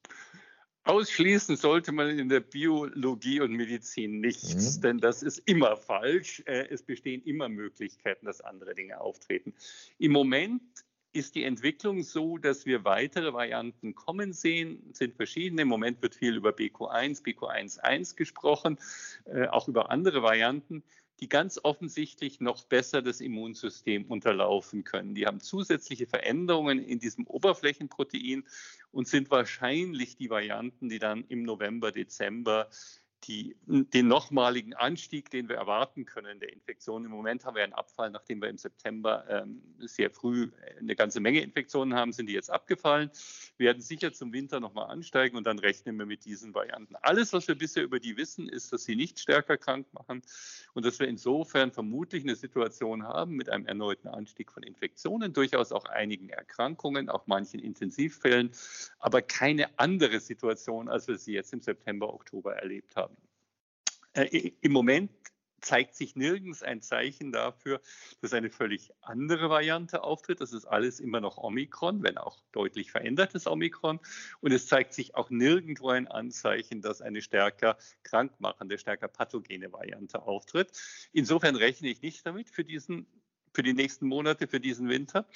Ausschließen 0.90 1.56
sollte 1.56 1.92
man 1.92 2.18
in 2.18 2.30
der 2.30 2.40
Biologie 2.40 3.42
und 3.42 3.52
Medizin 3.52 4.22
nichts, 4.22 4.78
mhm. 4.78 4.82
denn 4.82 4.98
das 4.98 5.22
ist 5.22 5.38
immer 5.46 5.78
falsch. 5.78 6.42
Äh, 6.48 6.68
es 6.72 6.82
bestehen 6.82 7.22
immer 7.26 7.48
Möglichkeiten, 7.48 8.26
dass 8.26 8.42
andere 8.42 8.74
Dinge 8.74 9.00
auftreten. 9.00 9.54
Im 10.00 10.12
Moment 10.12 10.64
ist 11.14 11.36
die 11.36 11.44
Entwicklung 11.44 12.02
so, 12.02 12.40
dass 12.40 12.66
wir 12.66 12.86
weitere 12.86 13.34
Varianten 13.34 13.94
kommen 13.94 14.34
sehen, 14.34 14.82
sind 14.94 15.16
verschiedene. 15.16 15.62
Im 15.62 15.68
Moment 15.68 16.02
wird 16.02 16.16
viel 16.16 16.36
über 16.36 16.50
BQ1, 16.50 17.24
BQ11 17.24 18.16
gesprochen, 18.16 18.80
äh, 19.26 19.46
auch 19.46 19.68
über 19.68 19.92
andere 19.92 20.24
Varianten 20.24 20.84
die 21.20 21.30
ganz 21.30 21.60
offensichtlich 21.64 22.40
noch 22.40 22.64
besser 22.64 23.02
das 23.02 23.22
Immunsystem 23.22 24.06
unterlaufen 24.06 24.84
können. 24.84 25.16
Die 25.16 25.26
haben 25.26 25.40
zusätzliche 25.40 26.08
Veränderungen 26.08 26.80
in 26.84 27.00
diesem 27.00 27.28
Oberflächenprotein 27.28 28.46
und 28.92 29.08
sind 29.08 29.30
wahrscheinlich 29.30 30.16
die 30.16 30.30
Varianten, 30.30 30.90
die 30.90 31.00
dann 31.00 31.26
im 31.28 31.44
November, 31.44 31.92
Dezember 31.92 32.70
die, 33.26 33.56
den 33.66 34.08
nochmaligen 34.08 34.74
Anstieg, 34.74 35.30
den 35.30 35.50
wir 35.50 35.58
erwarten 35.58 36.06
können 36.06 36.40
der 36.40 36.54
Infektionen. 36.54 37.06
Im 37.06 37.12
Moment 37.12 37.46
haben 37.46 37.56
wir 37.56 37.64
einen 37.64 37.74
Abfall, 37.74 38.10
nachdem 38.10 38.42
wir 38.42 38.50
im 38.50 38.58
September 38.58 39.26
ähm, 39.30 39.62
sehr 39.80 40.10
früh 40.10 40.50
eine 40.80 40.96
ganze 40.96 41.20
Menge 41.20 41.42
Infektionen 41.42 41.94
haben, 41.94 42.12
sind 42.14 42.28
die 42.28 42.34
jetzt 42.34 42.50
abgefallen. 42.50 43.12
Wir 43.58 43.68
werden 43.68 43.82
sicher 43.82 44.14
zum 44.14 44.34
Winter 44.34 44.60
nochmal 44.60 44.90
ansteigen 44.90 45.38
und 45.38 45.46
dann 45.46 45.60
rechnen 45.60 45.98
wir 45.98 46.06
mit 46.06 46.26
diesen 46.26 46.54
Varianten. 46.54 46.96
Alles, 47.02 47.34
was 47.34 47.48
wir 47.48 47.56
bisher 47.56 47.84
über 47.84 48.00
die 48.00 48.18
wissen, 48.18 48.48
ist, 48.48 48.72
dass 48.74 48.86
sie 48.86 48.96
nicht 48.96 49.20
stärker 49.20 49.58
krank 49.58 49.88
machen 49.94 50.22
und 50.74 50.86
dass 50.86 51.00
wir 51.00 51.08
insofern 51.08 51.72
vermutlich 51.72 52.24
eine 52.24 52.36
Situation 52.36 53.04
haben 53.04 53.36
mit 53.36 53.50
einem 53.50 53.66
erneuten 53.66 54.08
Anstieg 54.08 54.52
von 54.52 54.64
Infektionen, 54.64 55.34
durchaus 55.34 55.72
auch 55.72 55.86
einigen 55.86 56.30
Erkrankungen, 56.30 57.10
auch 57.10 57.28
manchen 57.28 57.60
Intensivfällen, 57.60 58.52
aber 59.00 59.22
keine 59.22 59.78
andere 59.78 60.20
Situation, 60.20 60.90
als 60.90 61.08
wir 61.08 61.18
sie 61.18 61.34
jetzt 61.34 61.54
im 61.54 61.62
September, 61.62 62.14
Oktober 62.14 62.56
erlebt 62.56 62.96
haben. 62.96 63.16
Äh, 64.14 64.52
Im 64.62 64.72
Moment 64.72 65.12
zeigt 65.62 65.96
sich 65.96 66.16
nirgends 66.16 66.64
ein 66.64 66.82
Zeichen 66.82 67.32
dafür, 67.32 67.82
dass 68.22 68.34
eine 68.34 68.50
völlig 68.50 68.92
andere 69.02 69.50
Variante 69.50 70.04
auftritt. 70.04 70.42
Das 70.42 70.54
ist 70.54 70.66
alles 70.66 71.00
immer 71.00 71.22
noch 71.22 71.38
Omikron, 71.38 72.04
wenn 72.04 72.18
auch 72.18 72.42
deutlich 72.52 72.92
verändertes 72.92 73.48
Omikron. 73.48 74.00
Und 74.42 74.52
es 74.52 74.68
zeigt 74.68 74.94
sich 74.94 75.16
auch 75.16 75.30
nirgendwo 75.30 75.90
ein 75.90 76.08
Anzeichen, 76.08 76.82
dass 76.82 77.02
eine 77.02 77.22
stärker 77.22 77.78
krankmachende, 78.04 78.78
stärker 78.78 79.08
pathogene 79.08 79.72
Variante 79.72 80.22
auftritt. 80.22 80.72
Insofern 81.12 81.56
rechne 81.56 81.90
ich 81.90 82.02
nicht 82.02 82.26
damit 82.26 82.50
für, 82.50 82.64
diesen, 82.64 83.08
für 83.54 83.64
die 83.64 83.74
nächsten 83.74 84.08
Monate, 84.08 84.48
für 84.48 84.60
diesen 84.60 84.90
Winter. 84.90 85.28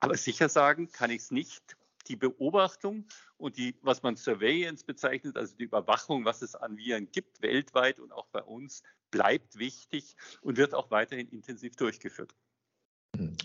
Aber 0.00 0.16
sicher 0.16 0.48
sagen 0.48 0.90
kann 0.90 1.10
ich 1.10 1.22
es 1.22 1.30
nicht 1.30 1.76
die 2.08 2.16
Beobachtung 2.16 3.06
und 3.36 3.56
die, 3.56 3.76
was 3.82 4.02
man 4.02 4.16
Surveillance 4.16 4.84
bezeichnet, 4.84 5.36
also 5.36 5.56
die 5.56 5.64
Überwachung, 5.64 6.24
was 6.24 6.42
es 6.42 6.54
an 6.54 6.76
Viren 6.76 7.10
gibt, 7.10 7.42
weltweit 7.42 8.00
und 8.00 8.12
auch 8.12 8.26
bei 8.28 8.42
uns, 8.42 8.82
bleibt 9.10 9.58
wichtig 9.58 10.16
und 10.42 10.56
wird 10.56 10.74
auch 10.74 10.90
weiterhin 10.90 11.28
intensiv 11.28 11.76
durchgeführt. 11.76 12.34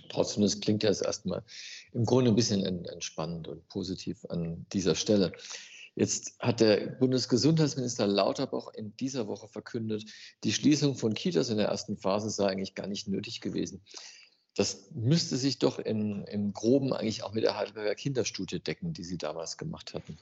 Trotzdem, 0.09 0.43
das 0.43 0.61
klingt 0.61 0.83
ja 0.83 0.89
erstmal 0.89 1.43
im 1.91 2.05
Grunde 2.05 2.31
ein 2.31 2.35
bisschen 2.35 2.63
entspannend 2.85 3.47
und 3.47 3.67
positiv 3.67 4.23
an 4.29 4.65
dieser 4.71 4.95
Stelle. 4.95 5.33
Jetzt 5.95 6.37
hat 6.39 6.59
der 6.59 6.87
Bundesgesundheitsminister 6.87 8.05
Lauterbach 8.05 8.67
in 8.73 8.95
dieser 8.97 9.27
Woche 9.27 9.47
verkündet, 9.47 10.05
die 10.43 10.51
Schließung 10.51 10.95
von 10.95 11.13
Kitas 11.13 11.49
in 11.49 11.57
der 11.57 11.67
ersten 11.67 11.97
Phase 11.97 12.29
sei 12.29 12.47
eigentlich 12.47 12.75
gar 12.75 12.87
nicht 12.87 13.07
nötig 13.07 13.39
gewesen. 13.39 13.81
Das 14.55 14.89
müsste 14.91 15.35
sich 15.35 15.59
doch 15.59 15.79
in, 15.79 16.23
im 16.25 16.53
Groben 16.53 16.93
eigentlich 16.93 17.23
auch 17.23 17.33
mit 17.33 17.43
der 17.43 17.57
Heidelberger 17.57 17.95
Kinderstudie 17.95 18.59
decken, 18.59 18.93
die 18.93 19.03
Sie 19.03 19.17
damals 19.17 19.57
gemacht 19.57 19.93
hatten. 19.93 20.17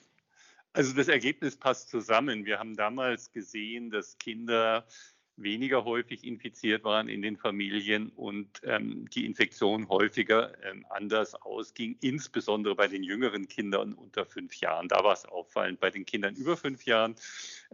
Also 0.74 0.94
das 0.96 1.08
Ergebnis 1.08 1.56
passt 1.56 1.90
zusammen. 1.90 2.46
Wir 2.46 2.58
haben 2.58 2.75
damals 2.75 3.32
gesehen, 3.32 3.92
dass 3.92 4.18
Kinder 4.18 4.88
weniger 5.36 5.84
häufig 5.84 6.24
infiziert 6.24 6.84
waren 6.84 7.10
in 7.10 7.22
den 7.22 7.38
Familien 7.38 8.10
und 8.10 8.62
ähm, 8.63 9.10
die 9.10 9.25
Infektion 9.25 9.90
häufiger 9.90 10.54
ähm, 10.63 10.86
anders 10.90 11.36
ausging, 11.36 11.98
insbesondere 12.02 12.75
bei 12.75 12.88
den 12.88 13.04
jüngeren 13.04 13.48
Kindern 13.48 13.94
unter 13.94 14.25
fünf 14.25 14.56
Jahren. 14.56 14.88
Da 14.88 15.04
war 15.04 15.13
es 15.13 15.25
auffallend. 15.25 15.80
Bei 15.80 15.90
den 15.90 16.06
Kindern 16.06 16.36
über 16.36 16.56
fünf 16.56 16.86
Jahren 16.86 17.16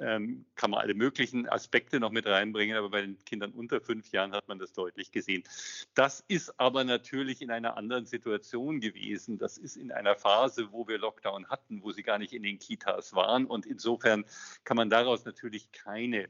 ähm, 0.01 0.45
kann 0.55 0.71
man 0.71 0.81
alle 0.81 0.93
möglichen 0.93 1.47
Aspekte 1.47 1.99
noch 1.99 2.11
mit 2.11 2.25
reinbringen, 2.25 2.77
aber 2.77 2.89
bei 2.89 3.01
den 3.01 3.17
Kindern 3.25 3.51
unter 3.51 3.81
fünf 3.81 4.11
Jahren 4.11 4.33
hat 4.33 4.47
man 4.47 4.59
das 4.59 4.73
deutlich 4.73 5.11
gesehen. 5.11 5.43
Das 5.93 6.23
ist 6.27 6.59
aber 6.59 6.83
natürlich 6.83 7.41
in 7.41 7.51
einer 7.51 7.77
anderen 7.77 8.05
Situation 8.05 8.79
gewesen. 8.79 9.37
Das 9.37 9.57
ist 9.57 9.75
in 9.75 9.91
einer 9.91 10.15
Phase, 10.15 10.71
wo 10.71 10.87
wir 10.87 10.97
Lockdown 10.97 11.49
hatten, 11.49 11.83
wo 11.83 11.91
sie 11.91 12.03
gar 12.03 12.17
nicht 12.17 12.33
in 12.33 12.43
den 12.43 12.59
Kitas 12.59 13.13
waren 13.13 13.45
und 13.45 13.65
insofern 13.65 14.25
kann 14.63 14.77
man 14.77 14.89
daraus 14.89 15.25
natürlich 15.25 15.71
keine 15.71 16.29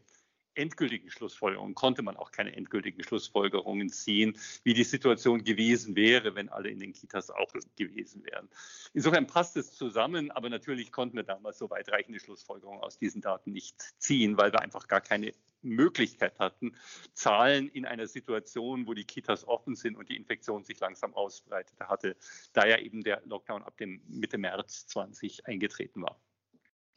endgültigen 0.59 1.09
Schlussfolgerungen, 1.09 1.73
konnte 1.73 2.03
man 2.03 2.17
auch 2.17 2.31
keine 2.31 2.55
endgültigen 2.55 3.03
Schlussfolgerungen 3.03 3.89
ziehen, 3.89 4.37
wie 4.63 4.73
die 4.73 4.83
Situation 4.83 5.43
gewesen 5.43 5.95
wäre, 5.95 6.35
wenn 6.35 6.49
alle 6.49 6.69
in 6.69 6.79
den 6.79 6.93
Kitas 6.93 7.31
auch 7.31 7.53
gewesen 7.77 8.23
wären. 8.25 8.49
Insofern 8.93 9.25
passt 9.25 9.57
es 9.57 9.73
zusammen, 9.73 10.29
aber 10.31 10.49
natürlich 10.49 10.91
konnten 10.91 11.15
wir 11.15 11.23
damals 11.23 11.57
so 11.57 11.69
weitreichende 11.69 12.19
Schlussfolgerungen 12.19 12.81
aus 12.81 12.97
diesen 12.97 13.21
Daten 13.21 13.51
nicht 13.51 13.81
ziehen, 13.97 14.37
weil 14.37 14.51
wir 14.51 14.61
einfach 14.61 14.87
gar 14.87 15.01
keine 15.01 15.31
Möglichkeit 15.61 16.39
hatten, 16.39 16.75
Zahlen 17.13 17.67
in 17.69 17.85
einer 17.85 18.07
Situation, 18.07 18.87
wo 18.87 18.93
die 18.93 19.03
Kitas 19.03 19.47
offen 19.47 19.75
sind 19.75 19.95
und 19.95 20.09
die 20.09 20.15
Infektion 20.15 20.63
sich 20.63 20.79
langsam 20.79 21.13
ausbreitete 21.13 21.87
hatte, 21.87 22.15
da 22.53 22.65
ja 22.65 22.77
eben 22.77 23.01
der 23.01 23.21
Lockdown 23.25 23.63
ab 23.63 23.77
dem 23.77 24.01
Mitte 24.07 24.37
März 24.37 24.87
20 24.87 25.47
eingetreten 25.47 26.01
war. 26.01 26.19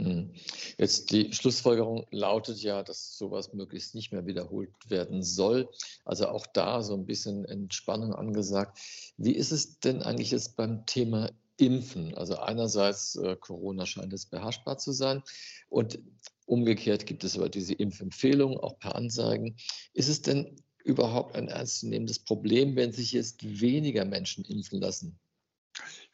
Mhm. 0.03 0.31
Jetzt 0.79 1.13
die 1.13 1.33
Schlussfolgerung 1.33 2.07
lautet 2.11 2.61
ja, 2.61 2.83
dass 2.83 3.17
sowas 3.17 3.53
möglichst 3.53 3.95
nicht 3.95 4.11
mehr 4.11 4.27
wiederholt 4.27 4.71
werden 4.89 5.23
soll. 5.23 5.69
Also 6.05 6.27
auch 6.29 6.47
da 6.47 6.83
so 6.83 6.95
ein 6.95 7.07
bisschen 7.07 7.45
Entspannung 7.45 8.13
angesagt. 8.13 8.79
Wie 9.17 9.33
ist 9.33 9.53
es 9.53 9.79
denn 9.79 10.03
eigentlich 10.03 10.33
jetzt 10.33 10.57
beim 10.57 10.85
Thema 10.87 11.31
Impfen? 11.57 12.15
Also 12.15 12.37
einerseits 12.37 13.15
äh, 13.17 13.37
Corona 13.37 13.87
scheint 13.87 14.13
es 14.13 14.27
beherrschbar 14.27 14.79
zu 14.79 14.91
sein 14.93 15.23
und 15.69 16.01
umgekehrt 16.47 17.07
gibt 17.07 17.23
es 17.23 17.37
aber 17.37 17.49
diese 17.49 17.75
Impfempfehlung 17.75 18.59
auch 18.59 18.79
per 18.81 18.97
Anzeigen. 18.97 19.57
Ist 19.93 20.09
es 20.09 20.23
denn 20.23 20.57
überhaupt 20.85 21.37
ein 21.37 21.47
ernstzunehmendes 21.47 22.19
Problem, 22.19 22.75
wenn 22.75 22.93
sich 22.93 23.13
jetzt 23.13 23.61
weniger 23.61 24.05
Menschen 24.05 24.45
impfen 24.45 24.81
lassen? 24.81 25.21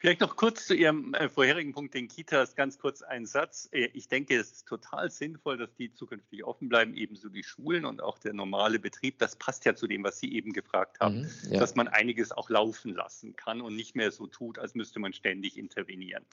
Vielleicht 0.01 0.21
noch 0.21 0.37
kurz 0.37 0.67
zu 0.67 0.75
Ihrem 0.75 1.13
äh, 1.15 1.29
vorherigen 1.29 1.73
Punkt, 1.73 1.93
den 1.93 2.07
Kitas, 2.07 2.55
ganz 2.55 2.79
kurz 2.79 3.03
ein 3.03 3.27
Satz. 3.27 3.69
Äh, 3.73 3.89
ich 3.95 4.07
denke, 4.07 4.37
es 4.37 4.53
ist 4.53 4.69
total 4.69 5.11
sinnvoll, 5.11 5.59
dass 5.59 5.75
die 5.75 5.93
zukünftig 5.93 6.45
offen 6.45 6.69
bleiben, 6.69 6.95
ebenso 6.95 7.29
die 7.29 7.43
Schulen 7.43 7.85
und 7.85 8.01
auch 8.01 8.19
der 8.19 8.33
normale 8.33 8.79
Betrieb. 8.79 9.19
Das 9.19 9.35
passt 9.35 9.65
ja 9.65 9.75
zu 9.75 9.89
dem, 9.89 10.05
was 10.05 10.21
Sie 10.21 10.33
eben 10.33 10.53
gefragt 10.53 11.01
haben, 11.01 11.23
mhm, 11.23 11.53
ja. 11.53 11.59
dass 11.59 11.75
man 11.75 11.89
einiges 11.89 12.31
auch 12.31 12.49
laufen 12.49 12.95
lassen 12.95 13.35
kann 13.35 13.61
und 13.61 13.75
nicht 13.75 13.97
mehr 13.97 14.13
so 14.13 14.29
tut, 14.29 14.61
als 14.61 14.77
müsste 14.77 15.01
man 15.01 15.13
ständig 15.13 15.59
intervenieren. 15.59 16.25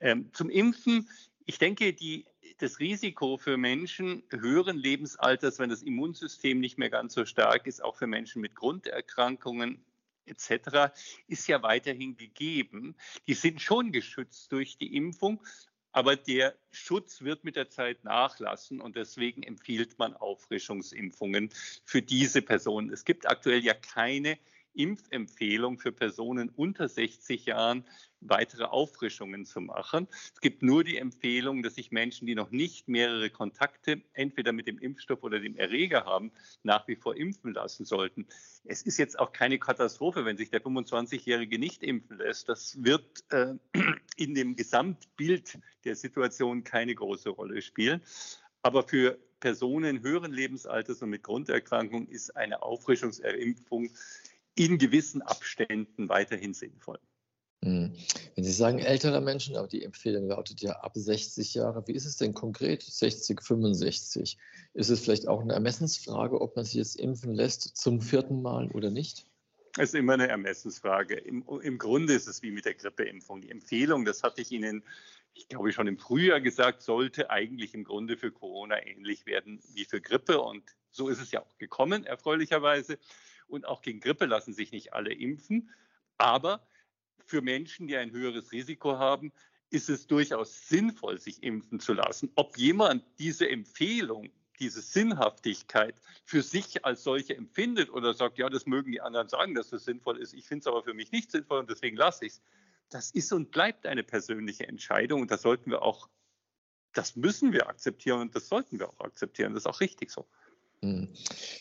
Ähm, 0.00 0.30
zum 0.32 0.50
Impfen. 0.50 1.08
Ich 1.46 1.58
denke, 1.58 1.92
die, 1.92 2.26
das 2.58 2.80
Risiko 2.80 3.38
für 3.38 3.56
Menschen 3.56 4.24
höheren 4.30 4.76
Lebensalters, 4.76 5.60
wenn 5.60 5.70
das 5.70 5.82
Immunsystem 5.82 6.58
nicht 6.58 6.78
mehr 6.78 6.90
ganz 6.90 7.14
so 7.14 7.24
stark 7.24 7.68
ist, 7.68 7.82
auch 7.82 7.96
für 7.96 8.08
Menschen 8.08 8.42
mit 8.42 8.56
Grunderkrankungen, 8.56 9.84
etc. 10.28 10.92
ist 11.26 11.48
ja 11.48 11.62
weiterhin 11.62 12.16
gegeben. 12.16 12.96
Die 13.26 13.34
sind 13.34 13.60
schon 13.60 13.92
geschützt 13.92 14.52
durch 14.52 14.78
die 14.78 14.94
Impfung, 14.96 15.44
aber 15.92 16.16
der 16.16 16.54
Schutz 16.70 17.22
wird 17.22 17.44
mit 17.44 17.56
der 17.56 17.70
Zeit 17.70 18.04
nachlassen 18.04 18.80
und 18.80 18.96
deswegen 18.96 19.42
empfiehlt 19.42 19.98
man 19.98 20.14
Auffrischungsimpfungen 20.14 21.50
für 21.84 22.02
diese 22.02 22.42
Personen. 22.42 22.92
Es 22.92 23.04
gibt 23.04 23.26
aktuell 23.26 23.64
ja 23.64 23.74
keine 23.74 24.38
Impfempfehlung 24.78 25.78
für 25.78 25.92
Personen 25.92 26.48
unter 26.50 26.88
60 26.88 27.46
Jahren 27.46 27.84
weitere 28.20 28.64
Auffrischungen 28.64 29.44
zu 29.44 29.60
machen. 29.60 30.08
Es 30.34 30.40
gibt 30.40 30.62
nur 30.62 30.84
die 30.84 30.96
Empfehlung, 30.96 31.62
dass 31.62 31.74
sich 31.74 31.90
Menschen, 31.90 32.26
die 32.26 32.34
noch 32.34 32.50
nicht 32.50 32.88
mehrere 32.88 33.30
Kontakte 33.30 34.02
entweder 34.12 34.52
mit 34.52 34.66
dem 34.66 34.78
Impfstoff 34.78 35.22
oder 35.22 35.40
dem 35.40 35.56
Erreger 35.56 36.04
haben, 36.04 36.32
nach 36.62 36.86
wie 36.88 36.96
vor 36.96 37.16
impfen 37.16 37.52
lassen 37.52 37.84
sollten. 37.84 38.26
Es 38.64 38.82
ist 38.82 38.98
jetzt 38.98 39.18
auch 39.18 39.32
keine 39.32 39.58
Katastrophe, 39.58 40.24
wenn 40.24 40.36
sich 40.36 40.50
der 40.50 40.62
25-Jährige 40.62 41.58
nicht 41.58 41.82
impfen 41.82 42.18
lässt. 42.18 42.48
Das 42.48 42.82
wird 42.82 43.24
äh, 43.30 43.54
in 44.16 44.34
dem 44.34 44.56
Gesamtbild 44.56 45.58
der 45.84 45.96
Situation 45.96 46.64
keine 46.64 46.94
große 46.94 47.30
Rolle 47.30 47.62
spielen. 47.62 48.02
Aber 48.62 48.82
für 48.82 49.18
Personen 49.40 50.02
höheren 50.02 50.32
Lebensalters 50.32 51.00
und 51.02 51.10
mit 51.10 51.22
Grunderkrankung 51.22 52.08
ist 52.08 52.36
eine 52.36 52.62
Auffrischungsimpfung 52.62 53.90
in 54.58 54.78
gewissen 54.78 55.22
Abständen 55.22 56.08
weiterhin 56.08 56.54
sinnvoll. 56.54 56.98
Hm. 57.64 57.92
Wenn 58.36 58.44
Sie 58.44 58.52
sagen 58.52 58.78
ältere 58.78 59.20
Menschen, 59.20 59.56
aber 59.56 59.66
die 59.66 59.82
Empfehlung 59.82 60.28
lautet 60.28 60.60
ja 60.60 60.72
ab 60.72 60.92
60 60.94 61.54
Jahre, 61.54 61.86
wie 61.88 61.92
ist 61.92 62.04
es 62.04 62.16
denn 62.16 62.32
konkret? 62.32 62.82
60, 62.82 63.40
65? 63.40 64.38
Ist 64.74 64.90
es 64.90 65.00
vielleicht 65.00 65.26
auch 65.26 65.40
eine 65.40 65.54
Ermessensfrage, 65.54 66.40
ob 66.40 66.54
man 66.54 66.64
sich 66.64 66.74
jetzt 66.74 67.00
impfen 67.00 67.34
lässt 67.34 67.76
zum 67.76 68.00
vierten 68.00 68.42
Mal 68.42 68.70
oder 68.70 68.90
nicht? 68.90 69.26
Es 69.76 69.90
ist 69.90 69.94
immer 69.94 70.14
eine 70.14 70.28
Ermessensfrage. 70.28 71.16
Im, 71.16 71.44
Im, 71.62 71.78
Grunde 71.78 72.14
ist 72.14 72.28
es 72.28 72.42
wie 72.42 72.52
mit 72.52 72.64
der 72.64 72.74
Grippeimpfung. 72.74 73.40
Die 73.40 73.50
Empfehlung, 73.50 74.04
das 74.04 74.22
hatte 74.22 74.40
ich 74.40 74.52
Ihnen, 74.52 74.84
ich 75.34 75.48
glaube, 75.48 75.72
schon 75.72 75.86
im 75.88 75.98
Frühjahr 75.98 76.40
gesagt, 76.40 76.82
sollte 76.82 77.30
eigentlich 77.30 77.74
im 77.74 77.84
Grunde 77.84 78.16
für 78.16 78.30
Corona 78.30 78.84
ähnlich 78.84 79.26
werden 79.26 79.60
wie 79.74 79.84
für 79.84 80.00
Grippe. 80.00 80.40
Und 80.40 80.62
so 80.90 81.08
ist 81.08 81.20
es 81.20 81.32
ja 81.32 81.42
auch 81.42 81.58
gekommen, 81.58 82.04
erfreulicherweise. 82.04 82.98
Und 83.48 83.66
auch 83.66 83.82
gegen 83.82 84.00
Grippe 84.00 84.26
lassen 84.26 84.52
sich 84.52 84.72
nicht 84.72 84.92
alle 84.92 85.12
impfen. 85.12 85.70
Aber 86.16 86.66
für 87.24 87.42
Menschen, 87.42 87.88
die 87.88 87.96
ein 87.96 88.12
höheres 88.12 88.52
Risiko 88.52 88.98
haben, 88.98 89.32
ist 89.70 89.88
es 89.88 90.06
durchaus 90.06 90.68
sinnvoll, 90.68 91.18
sich 91.20 91.42
impfen 91.42 91.80
zu 91.80 91.92
lassen. 91.92 92.30
Ob 92.36 92.56
jemand 92.56 93.04
diese 93.18 93.48
Empfehlung, 93.48 94.30
diese 94.58 94.80
Sinnhaftigkeit 94.80 96.00
für 96.24 96.42
sich 96.42 96.84
als 96.84 97.04
solche 97.04 97.36
empfindet 97.36 97.90
oder 97.90 98.14
sagt, 98.14 98.38
ja, 98.38 98.48
das 98.48 98.66
mögen 98.66 98.92
die 98.92 99.00
anderen 99.00 99.28
sagen, 99.28 99.54
dass 99.54 99.70
das 99.70 99.84
sinnvoll 99.84 100.18
ist, 100.18 100.32
ich 100.32 100.46
finde 100.46 100.60
es 100.60 100.66
aber 100.66 100.82
für 100.82 100.94
mich 100.94 101.12
nicht 101.12 101.30
sinnvoll 101.30 101.60
und 101.60 101.70
deswegen 101.70 101.96
lasse 101.96 102.26
ich 102.26 102.32
es. 102.32 102.42
Das 102.88 103.10
ist 103.10 103.32
und 103.32 103.50
bleibt 103.50 103.86
eine 103.86 104.02
persönliche 104.02 104.66
Entscheidung 104.66 105.20
und 105.20 105.30
da 105.30 105.36
sollten 105.36 105.70
wir 105.70 105.82
auch 105.82 106.08
das 106.92 107.16
müssen 107.16 107.52
wir 107.52 107.68
akzeptieren 107.68 108.20
und 108.20 108.34
das 108.34 108.48
sollten 108.48 108.78
wir 108.78 108.88
auch 108.88 109.00
akzeptieren. 109.00 109.52
Das 109.54 109.62
ist 109.62 109.66
auch 109.66 109.80
richtig 109.80 110.10
so. 110.10 110.26
Hm. 110.82 111.08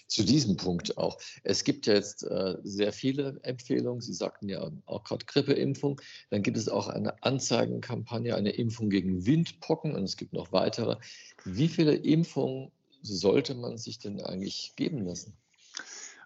Zu 0.07 0.23
diesem 0.23 0.57
Punkt 0.57 0.97
auch. 0.97 1.17
Es 1.43 1.63
gibt 1.63 1.87
ja 1.87 1.95
jetzt 1.95 2.23
äh, 2.23 2.55
sehr 2.63 2.93
viele 2.93 3.39
Empfehlungen. 3.41 3.99
Sie 3.99 4.13
sagten 4.13 4.47
ja 4.47 4.69
auch 4.85 5.03
gerade 5.03 5.25
Grippeimpfung. 5.25 5.99
Dann 6.29 6.43
gibt 6.43 6.57
es 6.57 6.69
auch 6.69 6.87
eine 6.87 7.23
Anzeigenkampagne, 7.23 8.35
eine 8.35 8.51
Impfung 8.51 8.89
gegen 8.89 9.25
Windpocken 9.25 9.95
und 9.95 10.03
es 10.03 10.17
gibt 10.17 10.33
noch 10.33 10.51
weitere. 10.51 10.97
Wie 11.45 11.67
viele 11.67 11.95
Impfungen 11.95 12.71
sollte 13.01 13.55
man 13.55 13.77
sich 13.77 13.97
denn 13.97 14.21
eigentlich 14.21 14.73
geben 14.75 15.05
lassen? 15.05 15.35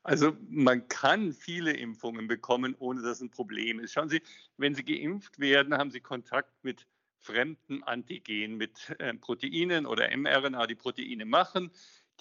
Also 0.03 0.35
man 0.49 0.87
kann 0.87 1.31
viele 1.31 1.71
Impfungen 1.71 2.27
bekommen, 2.27 2.75
ohne 2.79 3.01
dass 3.01 3.21
ein 3.21 3.29
Problem 3.29 3.79
ist. 3.79 3.93
Schauen 3.93 4.09
Sie, 4.09 4.21
wenn 4.57 4.73
Sie 4.73 4.83
geimpft 4.83 5.39
werden, 5.39 5.77
haben 5.77 5.91
Sie 5.91 6.01
Kontakt 6.01 6.63
mit 6.63 6.87
fremden 7.19 7.83
Antigenen, 7.83 8.57
mit 8.57 8.95
äh, 8.97 9.13
Proteinen 9.13 9.85
oder 9.85 10.09
mRNA, 10.15 10.65
die 10.65 10.75
Proteine 10.75 11.25
machen 11.25 11.71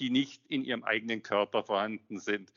die 0.01 0.11
nicht 0.11 0.43
in 0.49 0.65
ihrem 0.65 0.83
eigenen 0.83 1.23
Körper 1.23 1.63
vorhanden 1.63 2.19
sind. 2.19 2.53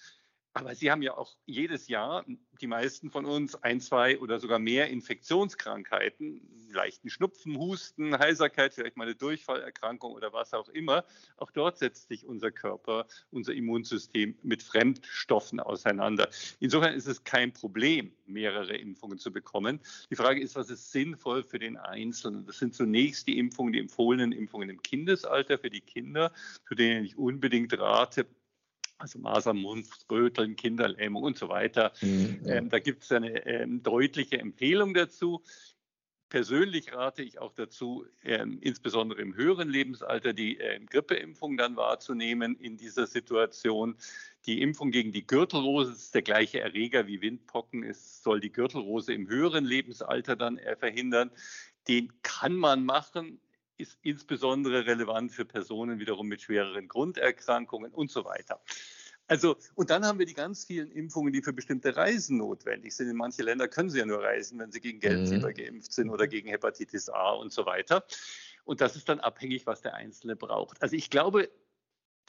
Aber 0.56 0.76
sie 0.76 0.92
haben 0.92 1.02
ja 1.02 1.18
auch 1.18 1.36
jedes 1.46 1.88
Jahr, 1.88 2.26
die 2.62 2.68
meisten 2.68 3.10
von 3.10 3.26
uns, 3.26 3.56
ein, 3.64 3.82
zwei 3.82 4.20
oder 4.20 4.40
sogar 4.40 4.60
mehr 4.60 4.88
Infektionskrankheiten, 4.90 6.42
leichten 6.72 7.10
Schnupfen, 7.10 7.58
Husten, 7.58 8.18
Heiserkeit, 8.18 8.74
vielleicht 8.74 8.96
mal 8.96 9.06
eine 9.06 9.16
Durchfallerkrankung 9.16 10.14
oder 10.14 10.32
was 10.32 10.54
auch 10.54 10.70
immer. 10.70 11.06
Auch 11.38 11.50
dort 11.50 11.80
setzt 11.80 12.08
sich 12.08 12.26
unser 12.26 12.52
Körper, 12.52 13.08
unser 13.32 13.54
Immunsystem 13.54 14.38
mit 14.44 14.62
Fremdstoffen 14.62 15.60
auseinander. 15.60 16.30
Insofern 16.60 16.94
ist 16.94 17.08
es 17.08 17.24
kein 17.24 17.52
Problem, 17.52 18.14
mehrere 18.28 18.76
Impfungen 18.78 19.18
zu 19.18 19.32
bekommen. 19.32 19.80
Die 20.12 20.16
Frage 20.16 20.40
ist, 20.40 20.56
was 20.56 20.70
ist 20.70 20.92
sinnvoll 20.92 21.44
für 21.44 21.60
den 21.60 21.78
Einzelnen? 21.78 22.46
Das 22.46 22.60
sind 22.60 22.76
zunächst 22.76 23.28
die 23.28 23.40
Impfungen, 23.40 23.74
die 23.74 23.80
empfohlenen 23.80 24.32
Impfungen 24.32 24.70
im 24.70 24.82
Kindesalter 24.84 25.58
für 25.58 25.72
die 25.72 25.82
Kinder, 25.82 26.32
zu 26.68 26.76
denen 26.76 27.06
ich 27.06 27.18
unbedingt 27.18 27.78
rate, 27.80 28.28
also 28.98 29.20
Masern, 29.20 29.58
Mund, 29.58 29.88
Röteln, 30.10 30.56
Kinderlähmung 30.56 31.24
und 31.24 31.38
so 31.38 31.50
weiter. 31.50 31.92
Mhm, 32.02 32.40
ja. 32.46 32.56
ähm, 32.56 32.70
da 32.70 32.80
gibt 32.80 33.04
es 33.04 33.12
eine 33.12 33.46
ähm, 33.46 33.84
deutliche 33.84 34.40
Empfehlung 34.40 34.94
dazu. 34.94 35.44
Persönlich 36.30 36.92
rate 36.92 37.22
ich 37.22 37.38
auch 37.38 37.54
dazu, 37.54 38.08
ähm, 38.24 38.58
insbesondere 38.60 39.22
im 39.22 39.36
höheren 39.36 39.70
Lebensalter 39.70 40.34
die 40.34 40.60
äh, 40.60 40.80
Grippeimpfung 40.80 41.58
dann 41.58 41.76
wahrzunehmen 41.76 42.56
in 42.56 42.76
dieser 42.76 43.06
Situation. 43.06 43.96
Die 44.48 44.62
Impfung 44.62 44.90
gegen 44.90 45.12
die 45.12 45.28
Gürtelrose 45.28 45.92
ist 45.92 46.16
der 46.16 46.24
gleiche 46.24 46.60
Erreger 46.60 47.06
wie 47.06 47.22
Windpocken. 47.22 47.84
Es 47.84 48.24
soll 48.24 48.40
die 48.40 48.52
Gürtelrose 48.52 49.14
im 49.14 49.28
höheren 49.28 49.64
Lebensalter 49.64 50.36
dann 50.36 50.58
äh, 50.58 50.76
verhindern. 50.76 51.30
Den 51.88 52.12
kann 52.24 52.56
man 52.56 52.84
machen 52.84 53.40
ist 53.78 53.98
insbesondere 54.02 54.86
relevant 54.86 55.32
für 55.32 55.46
Personen 55.46 56.00
wiederum 56.00 56.28
mit 56.28 56.42
schwereren 56.42 56.88
Grunderkrankungen 56.88 57.92
und 57.92 58.12
so 58.12 58.26
weiter. 58.26 58.62
Also, 59.28 59.56
und 59.76 59.90
dann 59.90 60.06
haben 60.06 60.20
wir 60.20 60.26
die 60.26 60.34
ganz 60.34 60.66
vielen 60.66 60.92
Impfungen, 60.92 61.32
die 61.32 61.42
für 61.42 61.54
bestimmte 61.54 61.96
Reisen 61.96 62.38
notwendig 62.38 62.96
sind. 62.96 63.10
In 63.10 63.16
manche 63.16 63.42
Länder 63.42 63.68
können 63.68 63.90
sie 63.90 64.00
ja 64.00 64.06
nur 64.06 64.22
reisen, 64.22 64.60
wenn 64.60 64.72
sie 64.72 64.82
gegen 64.82 65.00
Gelbfieber 65.00 65.50
mhm. 65.50 65.54
geimpft 65.54 65.94
sind 65.94 66.10
oder 66.10 66.28
gegen 66.28 66.50
Hepatitis 66.50 67.10
A 67.10 67.32
und 67.32 67.52
so 67.52 67.66
weiter. 67.66 68.04
Und 68.66 68.82
das 68.82 68.96
ist 68.96 69.08
dann 69.10 69.20
abhängig, 69.20 69.66
was 69.66 69.82
der 69.82 69.94
Einzelne 69.94 70.36
braucht. 70.36 70.82
Also 70.82 70.96
ich 70.96 71.10
glaube, 71.10 71.50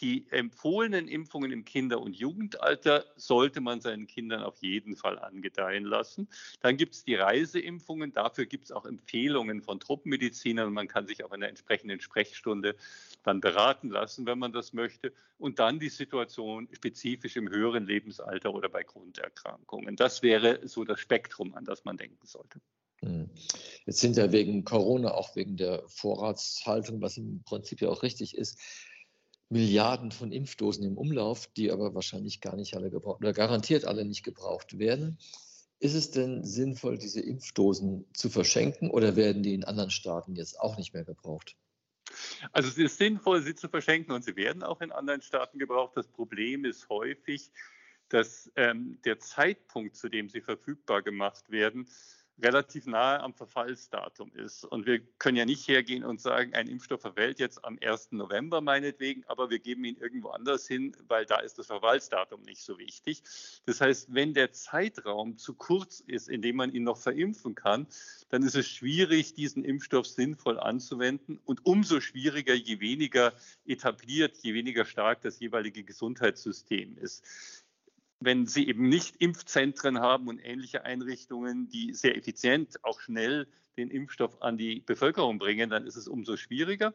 die 0.00 0.26
empfohlenen 0.30 1.08
Impfungen 1.08 1.52
im 1.52 1.64
Kinder- 1.64 2.00
und 2.00 2.16
Jugendalter 2.16 3.04
sollte 3.16 3.60
man 3.60 3.80
seinen 3.80 4.06
Kindern 4.06 4.42
auf 4.42 4.58
jeden 4.62 4.96
Fall 4.96 5.18
angedeihen 5.18 5.84
lassen. 5.84 6.28
Dann 6.60 6.76
gibt 6.76 6.94
es 6.94 7.04
die 7.04 7.14
Reiseimpfungen. 7.14 8.12
Dafür 8.12 8.46
gibt 8.46 8.64
es 8.64 8.72
auch 8.72 8.84
Empfehlungen 8.84 9.62
von 9.62 9.80
Truppenmedizinern. 9.80 10.72
Man 10.72 10.88
kann 10.88 11.06
sich 11.06 11.24
auch 11.24 11.32
in 11.32 11.40
der 11.40 11.48
entsprechenden 11.48 12.00
Sprechstunde 12.00 12.76
dann 13.22 13.40
beraten 13.40 13.90
lassen, 13.90 14.26
wenn 14.26 14.38
man 14.38 14.52
das 14.52 14.72
möchte. 14.72 15.12
Und 15.38 15.58
dann 15.58 15.78
die 15.78 15.88
Situation 15.88 16.68
spezifisch 16.72 17.36
im 17.36 17.48
höheren 17.48 17.86
Lebensalter 17.86 18.52
oder 18.52 18.68
bei 18.68 18.82
Grunderkrankungen. 18.82 19.96
Das 19.96 20.22
wäre 20.22 20.66
so 20.66 20.84
das 20.84 21.00
Spektrum, 21.00 21.54
an 21.54 21.64
das 21.64 21.84
man 21.84 21.96
denken 21.96 22.26
sollte. 22.26 22.60
Hm. 23.00 23.30
Jetzt 23.86 24.00
sind 24.00 24.16
ja 24.16 24.32
wegen 24.32 24.64
Corona, 24.64 25.12
auch 25.12 25.36
wegen 25.36 25.56
der 25.56 25.82
Vorratshaltung, 25.88 27.00
was 27.02 27.16
im 27.16 27.42
Prinzip 27.44 27.80
ja 27.80 27.88
auch 27.88 28.02
richtig 28.02 28.36
ist, 28.36 28.58
Milliarden 29.48 30.10
von 30.10 30.32
Impfdosen 30.32 30.84
im 30.84 30.96
Umlauf, 30.96 31.46
die 31.48 31.70
aber 31.70 31.94
wahrscheinlich 31.94 32.40
gar 32.40 32.56
nicht 32.56 32.74
alle 32.76 32.90
gebraucht 32.90 33.20
oder 33.20 33.32
garantiert 33.32 33.84
alle 33.84 34.04
nicht 34.04 34.22
gebraucht 34.22 34.78
werden. 34.78 35.18
Ist 35.78 35.94
es 35.94 36.10
denn 36.10 36.44
sinnvoll, 36.44 36.98
diese 36.98 37.20
Impfdosen 37.20 38.06
zu 38.14 38.30
verschenken 38.30 38.90
oder 38.90 39.16
werden 39.16 39.42
die 39.42 39.54
in 39.54 39.64
anderen 39.64 39.90
Staaten 39.90 40.34
jetzt 40.34 40.58
auch 40.58 40.78
nicht 40.78 40.94
mehr 40.94 41.04
gebraucht? 41.04 41.56
Also 42.52 42.68
es 42.68 42.78
ist 42.78 42.98
sinnvoll, 42.98 43.42
sie 43.42 43.54
zu 43.54 43.68
verschenken 43.68 44.12
und 44.12 44.24
sie 44.24 44.36
werden 44.36 44.62
auch 44.62 44.80
in 44.80 44.92
anderen 44.92 45.20
Staaten 45.20 45.58
gebraucht. 45.58 45.96
Das 45.96 46.08
Problem 46.08 46.64
ist 46.64 46.88
häufig, 46.88 47.50
dass 48.08 48.50
ähm, 48.56 48.98
der 49.04 49.18
Zeitpunkt, 49.18 49.96
zu 49.96 50.08
dem 50.08 50.28
sie 50.28 50.40
verfügbar 50.40 51.02
gemacht 51.02 51.50
werden, 51.50 51.88
relativ 52.42 52.86
nahe 52.86 53.20
am 53.20 53.32
Verfallsdatum 53.32 54.32
ist. 54.34 54.64
Und 54.64 54.86
wir 54.86 55.00
können 55.18 55.36
ja 55.36 55.44
nicht 55.44 55.68
hergehen 55.68 56.04
und 56.04 56.20
sagen, 56.20 56.54
ein 56.54 56.66
Impfstoff 56.68 57.00
verfällt 57.00 57.38
jetzt 57.38 57.64
am 57.64 57.78
1. 57.80 58.12
November 58.12 58.60
meinetwegen, 58.60 59.24
aber 59.26 59.50
wir 59.50 59.60
geben 59.60 59.84
ihn 59.84 59.96
irgendwo 59.96 60.30
anders 60.30 60.66
hin, 60.66 60.96
weil 61.06 61.26
da 61.26 61.38
ist 61.38 61.58
das 61.58 61.66
Verfallsdatum 61.68 62.42
nicht 62.42 62.62
so 62.62 62.78
wichtig. 62.78 63.22
Das 63.66 63.80
heißt, 63.80 64.12
wenn 64.12 64.34
der 64.34 64.52
Zeitraum 64.52 65.36
zu 65.38 65.54
kurz 65.54 66.00
ist, 66.00 66.28
in 66.28 66.42
dem 66.42 66.56
man 66.56 66.72
ihn 66.72 66.84
noch 66.84 66.98
verimpfen 66.98 67.54
kann, 67.54 67.86
dann 68.30 68.42
ist 68.42 68.56
es 68.56 68.68
schwierig, 68.68 69.34
diesen 69.34 69.64
Impfstoff 69.64 70.06
sinnvoll 70.06 70.58
anzuwenden 70.58 71.40
und 71.44 71.64
umso 71.64 72.00
schwieriger, 72.00 72.54
je 72.54 72.80
weniger 72.80 73.32
etabliert, 73.64 74.36
je 74.38 74.54
weniger 74.54 74.84
stark 74.84 75.22
das 75.22 75.38
jeweilige 75.38 75.84
Gesundheitssystem 75.84 76.98
ist 76.98 77.24
wenn 78.20 78.46
sie 78.46 78.68
eben 78.68 78.88
nicht 78.88 79.16
Impfzentren 79.16 80.00
haben 80.00 80.28
und 80.28 80.38
ähnliche 80.38 80.84
Einrichtungen, 80.84 81.68
die 81.68 81.94
sehr 81.94 82.16
effizient, 82.16 82.82
auch 82.84 83.00
schnell 83.00 83.46
den 83.76 83.90
Impfstoff 83.90 84.40
an 84.42 84.56
die 84.56 84.80
Bevölkerung 84.80 85.38
bringen, 85.38 85.70
dann 85.70 85.86
ist 85.86 85.96
es 85.96 86.08
umso 86.08 86.36
schwieriger. 86.36 86.94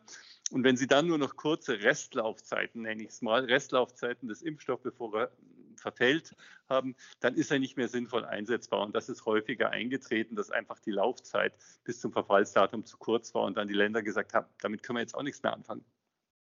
Und 0.52 0.64
wenn 0.64 0.78
Sie 0.78 0.88
dann 0.88 1.08
nur 1.08 1.18
noch 1.18 1.36
kurze 1.36 1.82
Restlaufzeiten, 1.82 2.84
nenne 2.84 3.04
ich 3.04 3.10
es 3.10 3.22
mal, 3.22 3.44
Restlaufzeiten 3.46 4.28
des 4.28 4.42
Impfstoffs, 4.42 4.84
bevor 4.84 5.14
er 5.20 5.32
verfällt 5.76 6.36
haben, 6.68 6.96
dann 7.20 7.36
ist 7.36 7.52
er 7.52 7.60
nicht 7.60 7.78
mehr 7.78 7.88
sinnvoll 7.88 8.26
einsetzbar. 8.26 8.82
Und 8.82 8.96
das 8.96 9.10
ist 9.10 9.26
häufiger 9.26 9.70
eingetreten, 9.72 10.36
dass 10.36 10.52
einfach 10.52 10.80
die 10.80 10.92
Laufzeit 10.92 11.54
bis 11.84 12.00
zum 12.00 12.12
Verfallsdatum 12.12 12.86
zu 12.86 12.98
kurz 12.98 13.34
war 13.34 13.44
und 13.44 13.58
dann 13.58 13.68
die 13.68 13.74
Länder 13.74 14.04
gesagt 14.04 14.34
haben, 14.34 14.48
damit 14.62 14.84
können 14.84 14.98
wir 14.98 15.02
jetzt 15.02 15.16
auch 15.16 15.24
nichts 15.24 15.42
mehr 15.44 15.54
anfangen. 15.54 15.84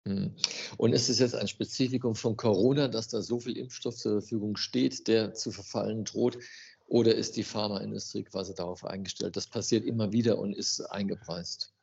Hm. 0.08 0.32
Und 0.78 0.94
ist 0.94 1.10
es 1.10 1.18
jetzt 1.18 1.34
ein 1.34 1.48
Spezifikum 1.48 2.14
von 2.14 2.36
Corona, 2.36 2.88
dass 2.88 3.08
da 3.08 3.20
so 3.20 3.40
viel 3.40 3.58
Impfstoff 3.58 3.96
zur 3.96 4.20
Verfügung 4.22 4.56
steht, 4.56 5.06
der 5.06 5.34
zu 5.34 5.52
verfallen 5.52 6.04
droht? 6.04 6.38
Oder 6.86 7.14
ist 7.14 7.36
die 7.36 7.44
Pharmaindustrie 7.44 8.24
quasi 8.24 8.54
darauf 8.54 8.86
eingestellt? 8.86 9.36
Das 9.36 9.46
passiert 9.46 9.84
immer 9.84 10.10
wieder 10.10 10.38
und 10.38 10.54
ist 10.54 10.80
eingepreist. 10.80 11.74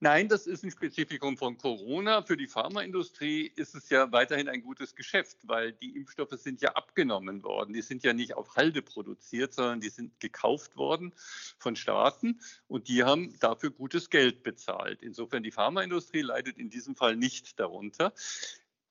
Nein, 0.00 0.28
das 0.28 0.46
ist 0.46 0.62
ein 0.62 0.70
Spezifikum 0.70 1.36
von 1.36 1.58
Corona. 1.58 2.22
Für 2.22 2.36
die 2.36 2.46
Pharmaindustrie 2.46 3.52
ist 3.56 3.74
es 3.74 3.88
ja 3.88 4.12
weiterhin 4.12 4.48
ein 4.48 4.62
gutes 4.62 4.94
Geschäft, 4.94 5.38
weil 5.42 5.72
die 5.72 5.96
Impfstoffe 5.96 6.38
sind 6.38 6.60
ja 6.60 6.70
abgenommen 6.74 7.42
worden. 7.42 7.72
Die 7.72 7.82
sind 7.82 8.04
ja 8.04 8.12
nicht 8.12 8.34
auf 8.36 8.54
Halde 8.54 8.80
produziert, 8.80 9.54
sondern 9.54 9.80
die 9.80 9.88
sind 9.88 10.20
gekauft 10.20 10.76
worden 10.76 11.12
von 11.58 11.74
Staaten 11.74 12.38
und 12.68 12.86
die 12.86 13.02
haben 13.02 13.36
dafür 13.40 13.72
gutes 13.72 14.08
Geld 14.08 14.44
bezahlt. 14.44 15.02
Insofern 15.02 15.42
die 15.42 15.50
Pharmaindustrie 15.50 16.22
leidet 16.22 16.58
in 16.58 16.70
diesem 16.70 16.94
Fall 16.94 17.16
nicht 17.16 17.58
darunter. 17.58 18.12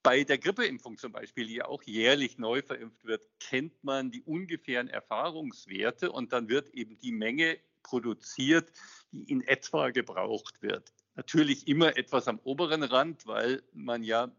Bei 0.03 0.25
der 0.25 0.37
Grippeimpfung 0.37 0.97
zum 0.97 1.13
Beispiel, 1.13 1.47
die 1.47 1.55
ja 1.55 1.67
auch 1.67 1.83
jährlich 1.83 2.37
neu 2.37 2.61
verimpft 2.61 3.05
wird, 3.05 3.25
kennt 3.39 3.81
man 3.81 4.11
die 4.11 4.23
ungefähren 4.23 4.89
Erfahrungswerte 4.89 6.11
und 6.11 6.33
dann 6.33 6.49
wird 6.49 6.73
eben 6.73 6.99
die 6.99 7.13
Menge 7.13 7.57
produziert, 7.81 8.73
die 9.13 9.23
in 9.31 9.41
etwa 9.41 9.89
gebraucht 9.91 10.61
wird. 10.61 10.91
Natürlich 11.17 11.67
immer 11.67 11.97
etwas 11.97 12.27
am 12.27 12.39
oberen 12.43 12.83
Rand, 12.83 13.25
weil 13.25 13.63
man 13.73 14.03
ja 14.03 14.31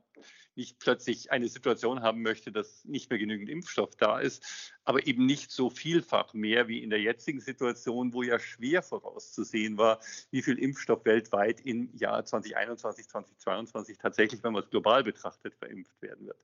nicht 0.55 0.79
plötzlich 0.79 1.31
eine 1.33 1.49
Situation 1.49 2.03
haben 2.03 2.23
möchte, 2.23 2.53
dass 2.53 2.85
nicht 2.85 3.11
mehr 3.11 3.19
genügend 3.19 3.49
Impfstoff 3.49 3.97
da 3.97 4.21
ist, 4.21 4.73
aber 4.85 5.07
eben 5.07 5.27
nicht 5.27 5.51
so 5.51 5.71
vielfach 5.71 6.35
mehr 6.35 6.69
wie 6.69 6.83
in 6.83 6.91
der 6.91 7.01
jetzigen 7.01 7.41
Situation, 7.41 8.13
wo 8.13 8.23
ja 8.23 8.39
schwer 8.39 8.83
vorauszusehen 8.83 9.77
war, 9.77 10.01
wie 10.31 10.43
viel 10.43 10.59
Impfstoff 10.59 11.05
weltweit 11.05 11.61
im 11.61 11.95
Jahr 11.97 12.25
2021, 12.25 13.09
2022 13.09 13.99
tatsächlich, 13.99 14.43
wenn 14.43 14.53
man 14.53 14.63
es 14.63 14.71
global 14.71 15.03
betrachtet, 15.03 15.55
verimpft 15.55 16.01
werden 16.01 16.27
wird. 16.27 16.39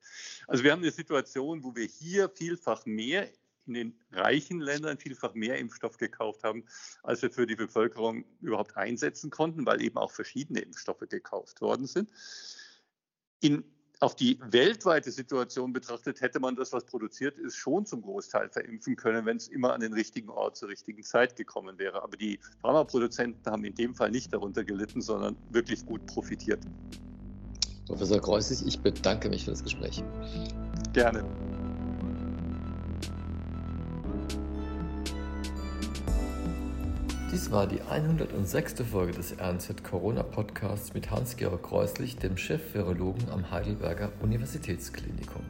Also 0.48 0.64
wir 0.64 0.72
haben 0.72 0.82
eine 0.82 0.92
Situation, 0.92 1.62
wo 1.62 1.74
wir 1.74 1.86
hier 1.86 2.28
vielfach 2.28 2.86
mehr 2.86 3.28
in 3.66 3.74
den 3.74 4.00
reichen 4.12 4.60
Ländern 4.60 4.98
vielfach 4.98 5.34
mehr 5.34 5.58
Impfstoff 5.58 5.96
gekauft 5.96 6.44
haben, 6.44 6.64
als 7.02 7.22
wir 7.22 7.30
für 7.30 7.46
die 7.46 7.56
Bevölkerung 7.56 8.24
überhaupt 8.40 8.76
einsetzen 8.76 9.30
konnten, 9.30 9.66
weil 9.66 9.82
eben 9.82 9.96
auch 9.96 10.10
verschiedene 10.10 10.60
Impfstoffe 10.60 11.08
gekauft 11.08 11.60
worden 11.60 11.86
sind. 11.86 12.10
In 13.40 13.64
auch 14.00 14.14
die 14.14 14.38
weltweite 14.50 15.10
Situation 15.10 15.72
betrachtet, 15.72 16.20
hätte 16.20 16.40
man 16.40 16.56
das, 16.56 16.72
was 16.72 16.84
produziert 16.84 17.38
ist, 17.38 17.56
schon 17.56 17.86
zum 17.86 18.02
Großteil 18.02 18.50
verimpfen 18.50 18.96
können, 18.96 19.24
wenn 19.24 19.36
es 19.36 19.48
immer 19.48 19.72
an 19.72 19.80
den 19.80 19.92
richtigen 19.92 20.28
Ort 20.28 20.56
zur 20.56 20.68
richtigen 20.68 21.02
Zeit 21.02 21.36
gekommen 21.36 21.78
wäre. 21.78 22.02
Aber 22.02 22.16
die 22.16 22.38
Pharmaproduzenten 22.60 23.50
haben 23.50 23.64
in 23.64 23.74
dem 23.74 23.94
Fall 23.94 24.10
nicht 24.10 24.32
darunter 24.32 24.64
gelitten, 24.64 25.00
sondern 25.00 25.36
wirklich 25.50 25.86
gut 25.86 26.04
profitiert. 26.06 26.60
Professor 27.86 28.20
Kreuzig, 28.20 28.66
ich 28.66 28.78
bedanke 28.80 29.28
mich 29.28 29.44
für 29.44 29.50
das 29.50 29.62
Gespräch. 29.62 30.02
Gerne. 30.92 31.24
Dies 37.34 37.50
war 37.50 37.66
die 37.66 37.82
106. 37.82 38.74
Folge 38.88 39.10
des 39.10 39.34
RNZ 39.40 39.82
Corona 39.82 40.22
Podcasts 40.22 40.94
mit 40.94 41.10
Hans-Georg 41.10 41.64
Kreuslich, 41.64 42.16
dem 42.16 42.36
Chef 42.36 42.72
Virologen 42.72 43.28
am 43.28 43.50
Heidelberger 43.50 44.12
Universitätsklinikum. 44.22 45.42